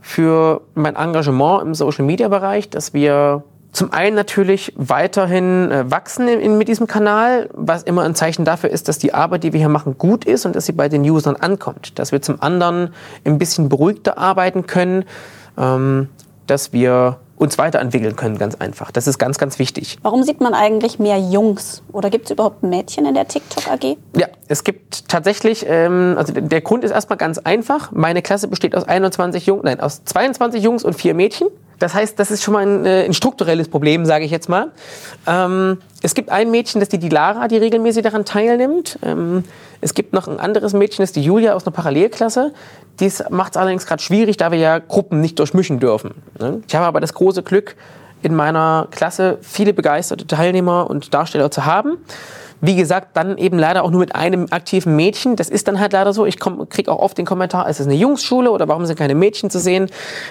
für 0.00 0.62
mein 0.74 0.96
Engagement 0.96 1.62
im 1.62 1.74
Social-Media-Bereich, 1.74 2.70
dass 2.70 2.94
wir 2.94 3.42
zum 3.72 3.92
einen 3.92 4.16
natürlich 4.16 4.72
weiterhin 4.76 5.70
äh, 5.70 5.90
wachsen 5.90 6.56
mit 6.56 6.68
diesem 6.68 6.86
Kanal, 6.86 7.50
was 7.52 7.82
immer 7.82 8.02
ein 8.02 8.14
Zeichen 8.14 8.46
dafür 8.46 8.70
ist, 8.70 8.88
dass 8.88 8.98
die 8.98 9.12
Arbeit, 9.12 9.44
die 9.44 9.52
wir 9.52 9.60
hier 9.60 9.68
machen, 9.68 9.98
gut 9.98 10.24
ist 10.24 10.46
und 10.46 10.56
dass 10.56 10.64
sie 10.64 10.72
bei 10.72 10.88
den 10.88 11.02
Usern 11.02 11.36
ankommt. 11.36 11.98
Dass 11.98 12.10
wir 12.10 12.22
zum 12.22 12.40
anderen 12.40 12.94
ein 13.24 13.38
bisschen 13.38 13.68
beruhigter 13.68 14.16
arbeiten 14.16 14.66
können, 14.66 15.04
ähm, 15.58 16.08
dass 16.46 16.72
wir 16.72 17.18
uns 17.38 17.56
weiterentwickeln 17.56 18.16
können, 18.16 18.36
ganz 18.38 18.56
einfach. 18.56 18.90
Das 18.90 19.06
ist 19.06 19.18
ganz, 19.18 19.38
ganz 19.38 19.58
wichtig. 19.58 19.98
Warum 20.02 20.24
sieht 20.24 20.40
man 20.40 20.54
eigentlich 20.54 20.98
mehr 20.98 21.18
Jungs? 21.18 21.82
Oder 21.92 22.10
gibt 22.10 22.26
es 22.26 22.32
überhaupt 22.32 22.62
Mädchen 22.62 23.06
in 23.06 23.14
der 23.14 23.28
TikTok 23.28 23.68
AG? 23.68 23.96
Ja, 24.16 24.26
es 24.48 24.64
gibt 24.64 25.08
tatsächlich, 25.08 25.64
ähm, 25.68 26.16
also 26.18 26.32
der 26.32 26.60
Grund 26.60 26.84
ist 26.84 26.90
erstmal 26.90 27.16
ganz 27.16 27.38
einfach. 27.38 27.92
Meine 27.92 28.22
Klasse 28.22 28.48
besteht 28.48 28.74
aus 28.74 28.84
21 28.84 29.46
Jungs, 29.46 29.62
nein, 29.64 29.80
aus 29.80 30.04
22 30.04 30.62
Jungs 30.62 30.84
und 30.84 30.94
vier 30.94 31.14
Mädchen. 31.14 31.48
Das 31.78 31.94
heißt, 31.94 32.18
das 32.18 32.30
ist 32.30 32.42
schon 32.42 32.54
mal 32.54 32.66
ein, 32.66 32.84
äh, 32.84 33.04
ein 33.04 33.14
strukturelles 33.14 33.68
Problem, 33.68 34.04
sage 34.04 34.24
ich 34.24 34.30
jetzt 34.30 34.48
mal. 34.48 34.72
Ähm, 35.26 35.78
es 36.02 36.14
gibt 36.14 36.30
ein 36.30 36.50
Mädchen, 36.50 36.80
das 36.80 36.86
ist 36.86 36.92
die, 36.92 36.98
die 36.98 37.08
Lara, 37.08 37.48
die 37.48 37.56
regelmäßig 37.56 38.02
daran 38.02 38.24
teilnimmt. 38.24 38.98
Ähm, 39.02 39.44
es 39.80 39.94
gibt 39.94 40.12
noch 40.12 40.26
ein 40.26 40.40
anderes 40.40 40.72
Mädchen, 40.72 41.02
das 41.02 41.10
ist 41.10 41.16
die 41.16 41.22
Julia 41.22 41.54
aus 41.54 41.66
einer 41.66 41.74
Parallelklasse. 41.74 42.52
Dies 43.00 43.22
macht 43.30 43.52
es 43.52 43.56
allerdings 43.56 43.86
gerade 43.86 44.02
schwierig, 44.02 44.36
da 44.36 44.50
wir 44.50 44.58
ja 44.58 44.78
Gruppen 44.80 45.20
nicht 45.20 45.38
durchmischen 45.38 45.78
dürfen. 45.78 46.14
Ne? 46.38 46.62
Ich 46.66 46.74
habe 46.74 46.86
aber 46.86 47.00
das 47.00 47.14
große 47.14 47.42
Glück, 47.42 47.76
in 48.22 48.34
meiner 48.34 48.88
Klasse 48.90 49.38
viele 49.42 49.72
begeisterte 49.72 50.26
Teilnehmer 50.26 50.90
und 50.90 51.14
Darsteller 51.14 51.52
zu 51.52 51.64
haben. 51.64 51.98
Wie 52.60 52.74
gesagt, 52.74 53.16
dann 53.16 53.38
eben 53.38 53.58
leider 53.58 53.84
auch 53.84 53.90
nur 53.90 54.00
mit 54.00 54.14
einem 54.14 54.46
aktiven 54.50 54.96
Mädchen. 54.96 55.36
Das 55.36 55.48
ist 55.48 55.68
dann 55.68 55.78
halt 55.78 55.92
leider 55.92 56.12
so. 56.12 56.26
Ich 56.26 56.38
kriege 56.38 56.90
auch 56.90 56.98
oft 56.98 57.16
den 57.16 57.26
Kommentar, 57.26 57.68
ist 57.68 57.78
es 57.78 57.86
eine 57.86 57.94
Jungsschule 57.94 58.50
oder 58.50 58.66
warum 58.66 58.84
sind 58.86 58.98
keine 58.98 59.14
Mädchen 59.14 59.48
zu 59.48 59.60
sehen? 59.60 59.88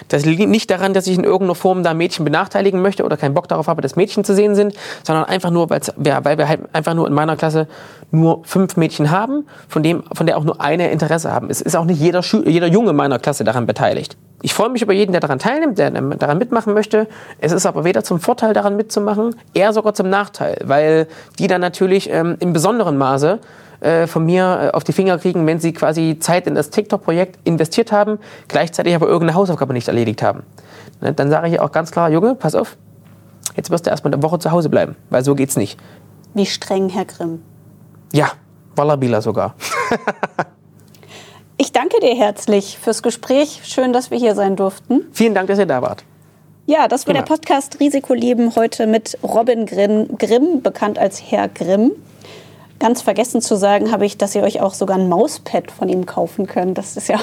Das 0.09 0.25
liegt 0.25 0.47
nicht 0.49 0.69
daran, 0.69 0.93
dass 0.93 1.07
ich 1.07 1.17
in 1.17 1.23
irgendeiner 1.23 1.55
Form 1.55 1.83
da 1.83 1.93
Mädchen 1.93 2.25
benachteiligen 2.25 2.81
möchte 2.81 3.03
oder 3.03 3.15
keinen 3.15 3.33
Bock 3.33 3.47
darauf 3.47 3.67
habe, 3.67 3.81
dass 3.81 3.95
Mädchen 3.95 4.23
zu 4.23 4.35
sehen 4.35 4.55
sind, 4.55 4.73
sondern 5.03 5.25
einfach 5.25 5.51
nur, 5.51 5.69
weil 5.69 6.37
wir 6.37 6.47
halt 6.47 6.61
einfach 6.73 6.93
nur 6.93 7.07
in 7.07 7.13
meiner 7.13 7.37
Klasse 7.37 7.67
nur 8.11 8.41
fünf 8.43 8.77
Mädchen 8.77 9.11
haben, 9.11 9.45
von, 9.67 9.83
dem, 9.83 10.03
von 10.13 10.25
der 10.25 10.37
auch 10.37 10.43
nur 10.43 10.59
eine 10.61 10.91
Interesse 10.91 11.31
haben. 11.31 11.49
Es 11.49 11.61
ist 11.61 11.75
auch 11.75 11.85
nicht 11.85 11.99
jeder, 11.99 12.21
jeder 12.45 12.67
Junge 12.67 12.93
meiner 12.93 13.19
Klasse 13.19 13.43
daran 13.43 13.65
beteiligt. 13.65 14.17
Ich 14.41 14.53
freue 14.53 14.69
mich 14.69 14.83
über 14.83 14.93
jeden, 14.93 15.11
der 15.11 15.21
daran 15.21 15.39
teilnimmt, 15.39 15.79
der 15.79 15.89
daran 15.89 16.37
mitmachen 16.37 16.73
möchte. 16.73 17.07
Es 17.39 17.51
ist 17.51 17.65
aber 17.65 17.83
weder 17.83 18.03
zum 18.03 18.19
Vorteil 18.19 18.53
daran 18.53 18.75
mitzumachen, 18.75 19.35
eher 19.53 19.73
sogar 19.73 19.95
zum 19.95 20.09
Nachteil, 20.09 20.59
weil 20.63 21.07
die 21.39 21.47
dann 21.47 21.61
natürlich 21.61 22.09
ähm, 22.11 22.37
im 22.39 22.53
besonderen 22.53 22.97
Maße 22.97 23.39
äh, 23.79 24.05
von 24.05 24.25
mir 24.25 24.69
äh, 24.73 24.75
auf 24.75 24.83
die 24.83 24.93
Finger 24.93 25.17
kriegen, 25.17 25.45
wenn 25.47 25.59
sie 25.59 25.73
quasi 25.73 26.17
Zeit 26.19 26.45
in 26.45 26.53
das 26.53 26.69
TikTok-Projekt 26.69 27.39
investiert 27.45 27.91
haben, 27.91 28.19
gleichzeitig 28.47 28.93
aber 28.93 29.07
irgendeine 29.07 29.35
Hausaufgabe 29.35 29.73
nicht 29.73 29.87
erledigt 29.87 30.21
haben. 30.21 30.43
Ne? 31.01 31.13
Dann 31.13 31.29
sage 31.29 31.47
ich 31.47 31.59
auch 31.59 31.71
ganz 31.71 31.91
klar, 31.91 32.11
Junge, 32.11 32.35
pass 32.35 32.53
auf, 32.53 32.77
jetzt 33.55 33.71
wirst 33.71 33.87
du 33.87 33.89
erstmal 33.89 34.13
eine 34.13 34.21
Woche 34.21 34.37
zu 34.39 34.51
Hause 34.51 34.69
bleiben, 34.69 34.95
weil 35.09 35.23
so 35.23 35.33
geht's 35.33 35.57
nicht. 35.57 35.79
Wie 36.35 36.45
streng, 36.45 36.89
Herr 36.89 37.05
Grimm? 37.05 37.41
Ja, 38.13 38.31
Wallabila 38.75 39.21
sogar. 39.21 39.55
Ich 41.57 41.71
danke 41.71 41.99
dir 41.99 42.15
herzlich 42.15 42.77
fürs 42.77 43.01
Gespräch. 43.01 43.61
Schön, 43.63 43.91
dass 43.91 44.11
wir 44.11 44.17
hier 44.19 44.35
sein 44.35 44.55
durften. 44.55 45.07
Vielen 45.11 45.33
Dank, 45.33 45.47
dass 45.47 45.57
ihr 45.57 45.65
da 45.65 45.81
wart. 45.81 46.03
Ja, 46.67 46.87
das 46.87 47.07
war 47.07 47.15
Immer. 47.15 47.23
der 47.23 47.33
Podcast 47.33 47.79
Risikoleben 47.79 48.55
heute 48.55 48.85
mit 48.85 49.17
Robin 49.23 49.65
Grimm, 49.65 50.17
Grimm, 50.17 50.61
bekannt 50.61 50.99
als 50.99 51.31
Herr 51.31 51.47
Grimm. 51.47 51.93
Ganz 52.79 53.01
vergessen 53.01 53.41
zu 53.41 53.55
sagen 53.55 53.91
habe 53.91 54.05
ich, 54.05 54.17
dass 54.17 54.35
ihr 54.35 54.43
euch 54.43 54.61
auch 54.61 54.73
sogar 54.73 54.97
ein 54.97 55.09
Mauspad 55.09 55.71
von 55.71 55.89
ihm 55.89 56.05
kaufen 56.05 56.45
könnt. 56.45 56.77
Das 56.77 56.95
ist 56.95 57.09
ja 57.09 57.19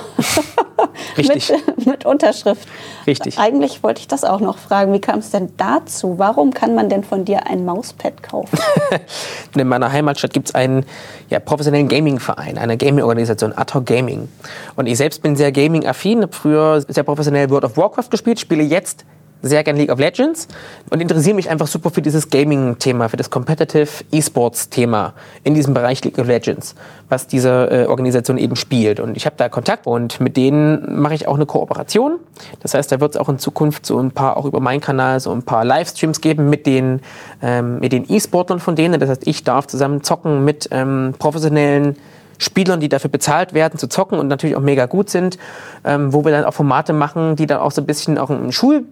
mit, 1.17 1.87
mit, 1.87 2.05
Unterschrift. 2.05 2.69
Richtig. 3.07 3.39
Eigentlich 3.39 3.83
wollte 3.85 4.01
ich 4.01 4.09
das 4.09 4.25
auch 4.25 4.41
noch 4.41 4.59
fragen. 4.59 4.93
Wie 4.93 5.01
kam 5.01 5.21
es 5.21 5.31
denn 5.31 5.53
dazu? 5.57 6.19
Warum 6.19 6.53
kann 6.53 6.75
man 6.75 6.89
denn 6.89 7.05
von 7.05 7.25
dir 7.25 7.47
ein 7.47 7.65
Mauspad 7.65 8.23
kaufen? 8.23 8.59
In 9.57 9.69
meiner 9.69 9.93
Heimatstadt 9.93 10.33
gibt 10.33 10.49
es 10.49 10.55
einen 10.57 10.85
ja, 11.31 11.39
professionellen 11.39 11.89
Gaming-Verein, 11.89 12.59
eine 12.59 12.77
Gaming-Organisation, 12.77 13.57
Atok 13.57 13.87
Gaming. 13.87 14.29
Und 14.75 14.87
ich 14.87 14.99
selbst 14.99 15.23
bin 15.23 15.37
sehr 15.37 15.53
gaming-affin, 15.53 16.23
habe 16.23 16.33
früher 16.33 16.81
sehr 16.81 17.05
professionell 17.05 17.49
World 17.51 17.65
of 17.65 17.77
Warcraft 17.77 18.11
gespielt, 18.11 18.41
spiele 18.41 18.65
jetzt 18.65 19.05
sehr 19.45 19.63
gerne 19.65 19.79
League 19.79 19.93
of 19.93 19.99
Legends 19.99 20.49
und 20.91 21.01
interessiere 21.01 21.35
mich 21.35 21.51
einfach 21.51 21.67
super 21.67 21.91
für 21.91 22.03
dieses 22.03 22.31
Gaming-Thema, 22.31 23.09
für 23.09 23.17
das 23.17 23.31
Competitive 23.31 23.89
E-Sports-Thema 24.11 25.15
in 25.45 25.55
diesem 25.55 25.75
Bereich 25.75 26.03
League 26.05 26.19
of 26.19 26.27
Legends, 26.27 26.75
was 27.09 27.27
diese 27.27 27.71
äh, 27.71 27.87
Organisation 27.87 28.39
eben 28.39 28.57
spielt. 28.57 29.01
Und 29.01 29.17
ich 29.17 29.27
habe 29.27 29.37
da 29.37 29.49
Kontakt 29.49 29.87
und 29.87 30.21
mit 30.21 30.37
denen 30.37 31.01
mache 31.01 31.15
ich 31.15 31.29
auch 31.29 31.37
eine 31.37 31.47
Kooperation. 31.47 32.19
Das 32.61 32.75
heißt, 32.75 32.91
da 32.91 33.01
wird 33.01 33.15
es 33.15 33.21
auch 33.21 33.29
in 33.29 33.39
Zukunft 33.39 33.87
so 33.87 33.99
ein 33.99 34.11
paar, 34.11 34.37
auch 34.37 34.45
über 34.45 34.61
meinen 34.61 34.81
Kanal, 34.81 35.21
so 35.21 35.31
ein 35.31 35.43
paar 35.43 35.65
Livestreams 35.65 36.21
geben 36.21 36.49
mit 36.49 36.67
den 36.67 37.01
ähm, 37.43 37.81
mit 37.81 37.93
den 37.93 38.11
E-Sportlern 38.11 38.61
von 38.61 38.77
denen. 38.77 38.99
Das 38.99 39.11
heißt, 39.11 39.27
ich 39.27 39.45
darf 39.45 39.67
zusammen 39.67 40.03
zocken 40.03 40.45
mit 40.45 40.69
ähm, 40.71 41.15
professionellen 41.19 41.97
Spielern, 42.39 42.81
die 42.81 42.89
dafür 42.89 43.11
bezahlt 43.11 43.55
werden, 43.55 43.79
zu 43.79 43.89
zocken 43.89 44.19
und 44.19 44.29
natürlich 44.29 44.57
auch 44.57 44.61
mega 44.61 44.87
gut 44.87 45.11
sind, 45.11 45.39
ähm, 45.85 46.13
wo 46.13 46.25
wir 46.25 46.33
dann 46.33 46.45
auch 46.45 46.55
Formate 46.55 46.93
machen, 46.93 47.37
die 47.37 47.47
dann 47.47 47.59
auch 47.59 47.71
so 47.71 47.83
ein 47.83 47.87
bisschen 47.87 48.19
auch 48.19 48.31
eine 48.31 48.53
Schul 48.53 48.85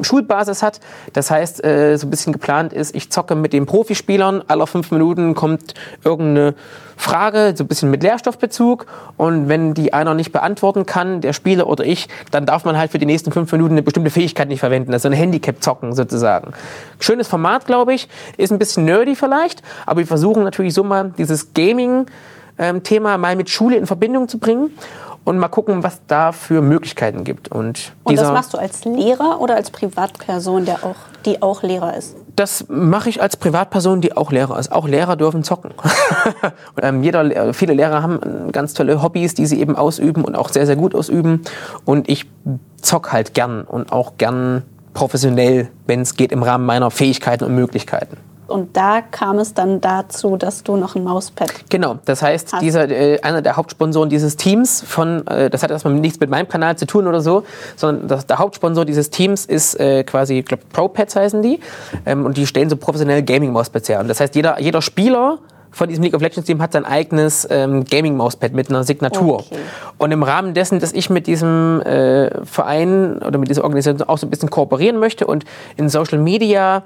Schulbasis 0.00 0.62
hat. 0.62 0.80
Das 1.12 1.30
heißt, 1.30 1.64
äh, 1.64 1.96
so 1.96 2.06
ein 2.06 2.10
bisschen 2.10 2.32
geplant 2.32 2.72
ist, 2.72 2.94
ich 2.94 3.10
zocke 3.10 3.34
mit 3.34 3.52
den 3.52 3.66
Profispielern, 3.66 4.42
alle 4.48 4.66
fünf 4.66 4.90
Minuten 4.90 5.34
kommt 5.34 5.74
irgendeine 6.02 6.54
Frage, 6.96 7.54
so 7.56 7.64
ein 7.64 7.68
bisschen 7.68 7.90
mit 7.90 8.02
Lehrstoffbezug 8.02 8.86
und 9.16 9.48
wenn 9.48 9.74
die 9.74 9.92
einer 9.92 10.14
nicht 10.14 10.32
beantworten 10.32 10.86
kann, 10.86 11.20
der 11.20 11.32
Spieler 11.32 11.66
oder 11.66 11.84
ich, 11.84 12.08
dann 12.30 12.46
darf 12.46 12.64
man 12.64 12.78
halt 12.78 12.92
für 12.92 12.98
die 12.98 13.06
nächsten 13.06 13.32
fünf 13.32 13.50
Minuten 13.52 13.72
eine 13.72 13.82
bestimmte 13.82 14.10
Fähigkeit 14.10 14.48
nicht 14.48 14.60
verwenden, 14.60 14.92
also 14.92 15.08
ein 15.08 15.14
Handicap 15.14 15.62
zocken 15.62 15.94
sozusagen. 15.94 16.52
Schönes 17.00 17.28
Format, 17.28 17.66
glaube 17.66 17.94
ich, 17.94 18.08
ist 18.36 18.52
ein 18.52 18.58
bisschen 18.58 18.84
nerdy 18.84 19.16
vielleicht, 19.16 19.62
aber 19.84 20.00
wir 20.00 20.06
versuchen 20.06 20.44
natürlich 20.44 20.74
so 20.74 20.84
mal 20.84 21.12
dieses 21.18 21.54
Gaming 21.54 22.06
ähm, 22.58 22.82
Thema 22.82 23.18
mal 23.18 23.36
mit 23.36 23.50
Schule 23.50 23.76
in 23.76 23.86
Verbindung 23.86 24.28
zu 24.28 24.38
bringen 24.38 24.70
und 25.24 25.38
mal 25.38 25.48
gucken, 25.48 25.82
was 25.82 26.00
da 26.06 26.32
für 26.32 26.62
Möglichkeiten 26.62 27.24
gibt. 27.24 27.48
Und, 27.48 27.92
und 28.04 28.18
das 28.18 28.32
machst 28.32 28.54
du 28.54 28.58
als 28.58 28.84
Lehrer 28.84 29.40
oder 29.40 29.54
als 29.54 29.70
Privatperson, 29.70 30.64
der 30.64 30.84
auch, 30.84 30.96
die 31.24 31.42
auch 31.42 31.62
Lehrer 31.62 31.96
ist? 31.96 32.16
Das 32.34 32.66
mache 32.68 33.08
ich 33.08 33.22
als 33.22 33.36
Privatperson, 33.36 34.00
die 34.00 34.16
auch 34.16 34.32
Lehrer 34.32 34.58
ist. 34.58 34.72
Auch 34.72 34.88
Lehrer 34.88 35.16
dürfen 35.16 35.44
zocken. 35.44 35.72
und, 36.76 36.82
ähm, 36.82 37.02
jeder, 37.02 37.54
viele 37.54 37.74
Lehrer 37.74 38.02
haben 38.02 38.50
ganz 38.52 38.74
tolle 38.74 39.02
Hobbys, 39.02 39.34
die 39.34 39.46
sie 39.46 39.60
eben 39.60 39.76
ausüben 39.76 40.24
und 40.24 40.34
auch 40.34 40.48
sehr, 40.48 40.66
sehr 40.66 40.76
gut 40.76 40.94
ausüben. 40.94 41.42
Und 41.84 42.08
ich 42.08 42.28
zock 42.80 43.12
halt 43.12 43.34
gern 43.34 43.62
und 43.62 43.92
auch 43.92 44.14
gern 44.18 44.62
professionell, 44.94 45.68
wenn 45.86 46.00
es 46.00 46.16
geht, 46.16 46.32
im 46.32 46.42
Rahmen 46.42 46.66
meiner 46.66 46.90
Fähigkeiten 46.90 47.44
und 47.44 47.54
Möglichkeiten 47.54 48.16
und 48.52 48.76
da 48.76 49.00
kam 49.00 49.38
es 49.38 49.54
dann 49.54 49.80
dazu, 49.80 50.36
dass 50.36 50.62
du 50.62 50.76
noch 50.76 50.94
ein 50.94 51.04
Mauspad 51.04 51.50
Genau, 51.70 51.98
das 52.04 52.22
heißt, 52.22 52.60
dieser, 52.60 52.88
äh, 52.88 53.20
einer 53.22 53.42
der 53.42 53.56
Hauptsponsoren 53.56 54.08
dieses 54.08 54.36
Teams 54.36 54.82
von, 54.86 55.26
äh, 55.26 55.50
das 55.50 55.62
hat 55.62 55.70
erstmal 55.70 55.94
nichts 55.94 56.20
mit 56.20 56.30
meinem 56.30 56.48
Kanal 56.48 56.76
zu 56.76 56.86
tun 56.86 57.06
oder 57.06 57.20
so, 57.20 57.44
sondern 57.76 58.08
das, 58.08 58.26
der 58.26 58.38
Hauptsponsor 58.38 58.84
dieses 58.84 59.10
Teams 59.10 59.46
ist 59.46 59.78
äh, 59.80 60.04
quasi, 60.04 60.40
ich 60.40 60.44
glaube, 60.44 60.62
ProPads 60.72 61.16
heißen 61.16 61.42
die 61.42 61.60
ähm, 62.06 62.24
und 62.24 62.36
die 62.36 62.46
stellen 62.46 62.70
so 62.70 62.76
professionell 62.76 63.22
Gaming-Mauspads 63.22 63.88
her. 63.88 64.00
Und 64.00 64.08
das 64.08 64.20
heißt, 64.20 64.34
jeder, 64.34 64.60
jeder 64.60 64.82
Spieler 64.82 65.38
von 65.72 65.88
diesem 65.88 66.04
League 66.04 66.14
of 66.14 66.20
Legends 66.20 66.46
Team 66.46 66.60
hat 66.62 66.72
sein 66.72 66.84
eigenes 66.84 67.48
ähm, 67.50 67.84
Gaming 67.84 68.16
Mauspad 68.16 68.52
mit 68.52 68.68
einer 68.68 68.84
Signatur. 68.84 69.40
Okay. 69.40 69.56
Und 69.98 70.12
im 70.12 70.22
Rahmen 70.22 70.54
dessen, 70.54 70.78
dass 70.78 70.92
ich 70.92 71.10
mit 71.10 71.26
diesem 71.26 71.80
äh, 71.82 72.44
Verein 72.44 73.18
oder 73.22 73.38
mit 73.38 73.48
dieser 73.48 73.64
Organisation 73.64 74.06
auch 74.06 74.18
so 74.18 74.26
ein 74.26 74.30
bisschen 74.30 74.50
kooperieren 74.50 74.98
möchte 74.98 75.26
und 75.26 75.44
in 75.76 75.88
Social 75.88 76.18
Media 76.18 76.84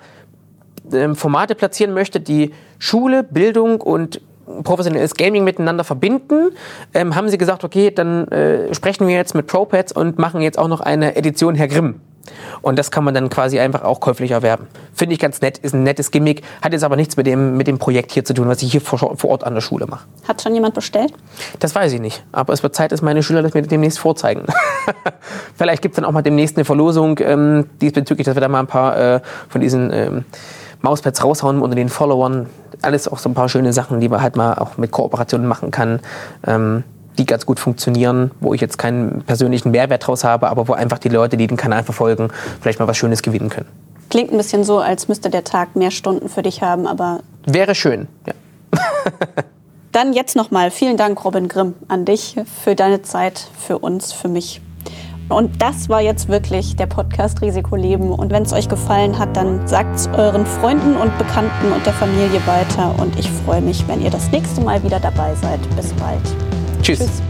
Formate 1.14 1.54
platzieren 1.54 1.94
möchte, 1.94 2.20
die 2.20 2.52
Schule, 2.78 3.22
Bildung 3.22 3.80
und 3.80 4.20
professionelles 4.62 5.14
Gaming 5.14 5.44
miteinander 5.44 5.84
verbinden, 5.84 6.50
ähm, 6.94 7.14
haben 7.16 7.28
sie 7.28 7.38
gesagt, 7.38 7.64
okay, 7.64 7.90
dann 7.90 8.28
äh, 8.28 8.74
sprechen 8.74 9.06
wir 9.08 9.14
jetzt 9.14 9.34
mit 9.34 9.46
ProPads 9.46 9.92
und 9.92 10.18
machen 10.18 10.40
jetzt 10.40 10.58
auch 10.58 10.68
noch 10.68 10.80
eine 10.80 11.16
Edition 11.16 11.54
Herr 11.54 11.68
Grimm. 11.68 12.00
Und 12.60 12.78
das 12.78 12.90
kann 12.90 13.04
man 13.04 13.14
dann 13.14 13.28
quasi 13.28 13.60
einfach 13.60 13.82
auch 13.82 14.00
käuflich 14.00 14.32
erwerben. 14.32 14.66
Finde 14.92 15.14
ich 15.14 15.20
ganz 15.20 15.40
nett, 15.40 15.58
ist 15.58 15.74
ein 15.74 15.84
nettes 15.84 16.10
Gimmick, 16.10 16.42
hat 16.60 16.72
jetzt 16.72 16.82
aber 16.82 16.96
nichts 16.96 17.16
mit 17.16 17.26
dem, 17.26 17.56
mit 17.56 17.66
dem 17.66 17.78
Projekt 17.78 18.12
hier 18.12 18.24
zu 18.24 18.34
tun, 18.34 18.48
was 18.48 18.62
ich 18.62 18.72
hier 18.72 18.80
vor, 18.80 19.16
vor 19.16 19.30
Ort 19.30 19.44
an 19.44 19.54
der 19.54 19.60
Schule 19.60 19.86
mache. 19.86 20.06
Hat 20.26 20.42
schon 20.42 20.54
jemand 20.54 20.74
bestellt? 20.74 21.12
Das 21.60 21.74
weiß 21.74 21.92
ich 21.92 22.00
nicht. 22.00 22.24
Aber 22.32 22.52
es 22.52 22.62
wird 22.62 22.74
Zeit, 22.74 22.92
dass 22.92 23.02
meine 23.02 23.22
Schüler 23.22 23.42
das 23.42 23.54
mir 23.54 23.62
demnächst 23.62 23.98
vorzeigen. 23.98 24.44
Vielleicht 25.54 25.82
gibt 25.82 25.92
es 25.92 25.96
dann 25.96 26.04
auch 26.04 26.12
mal 26.12 26.22
demnächst 26.22 26.56
eine 26.56 26.64
Verlosung 26.64 27.18
ähm, 27.20 27.66
diesbezüglich, 27.80 28.24
dass 28.24 28.34
wir 28.34 28.40
da 28.40 28.48
mal 28.48 28.60
ein 28.60 28.66
paar 28.66 28.98
äh, 28.98 29.20
von 29.48 29.60
diesen 29.60 29.92
ähm, 29.92 30.24
Mauspads 30.86 31.24
raushauen 31.24 31.60
unter 31.62 31.74
den 31.74 31.88
Followern. 31.88 32.46
Alles 32.80 33.08
auch 33.08 33.18
so 33.18 33.28
ein 33.28 33.34
paar 33.34 33.48
schöne 33.48 33.72
Sachen, 33.72 33.98
die 33.98 34.08
man 34.08 34.22
halt 34.22 34.36
mal 34.36 34.54
auch 34.54 34.76
mit 34.76 34.92
Kooperationen 34.92 35.48
machen 35.48 35.72
kann. 35.72 35.98
Ähm, 36.46 36.84
die 37.18 37.26
ganz 37.26 37.44
gut 37.44 37.58
funktionieren, 37.58 38.30
wo 38.38 38.54
ich 38.54 38.60
jetzt 38.60 38.78
keinen 38.78 39.22
persönlichen 39.22 39.72
Mehrwert 39.72 40.06
draus 40.06 40.22
habe, 40.22 40.48
aber 40.48 40.68
wo 40.68 40.74
einfach 40.74 40.98
die 40.98 41.08
Leute, 41.08 41.36
die 41.36 41.48
den 41.48 41.56
Kanal 41.56 41.82
verfolgen, 41.82 42.28
vielleicht 42.60 42.78
mal 42.78 42.86
was 42.86 42.96
Schönes 42.96 43.22
gewinnen 43.22 43.48
können. 43.48 43.66
Klingt 44.10 44.30
ein 44.30 44.36
bisschen 44.36 44.62
so, 44.62 44.78
als 44.78 45.08
müsste 45.08 45.28
der 45.28 45.42
Tag 45.42 45.74
mehr 45.74 45.90
Stunden 45.90 46.28
für 46.28 46.42
dich 46.42 46.62
haben, 46.62 46.86
aber. 46.86 47.20
Wäre 47.46 47.74
schön, 47.74 48.06
ja. 48.26 48.34
Dann 49.92 50.12
jetzt 50.12 50.36
nochmal 50.36 50.70
vielen 50.70 50.96
Dank, 50.96 51.24
Robin 51.24 51.48
Grimm, 51.48 51.74
an 51.88 52.04
dich 52.04 52.36
für 52.62 52.76
deine 52.76 53.02
Zeit, 53.02 53.48
für 53.58 53.78
uns, 53.78 54.12
für 54.12 54.28
mich. 54.28 54.60
Und 55.28 55.60
das 55.60 55.88
war 55.88 56.00
jetzt 56.00 56.28
wirklich 56.28 56.76
der 56.76 56.86
Podcast 56.86 57.42
Risikoleben. 57.42 58.10
Und 58.10 58.30
wenn 58.30 58.44
es 58.44 58.52
euch 58.52 58.68
gefallen 58.68 59.18
hat, 59.18 59.36
dann 59.36 59.66
sagt 59.66 59.96
es 59.96 60.08
euren 60.08 60.46
Freunden 60.46 60.96
und 60.96 61.16
Bekannten 61.18 61.72
und 61.72 61.84
der 61.84 61.92
Familie 61.94 62.40
weiter. 62.46 62.94
Und 62.98 63.18
ich 63.18 63.28
freue 63.30 63.60
mich, 63.60 63.86
wenn 63.88 64.02
ihr 64.02 64.10
das 64.10 64.30
nächste 64.30 64.60
Mal 64.60 64.82
wieder 64.84 65.00
dabei 65.00 65.34
seid. 65.34 65.60
Bis 65.74 65.92
bald. 65.94 66.22
Tschüss. 66.82 66.98
Tschüss. 66.98 67.22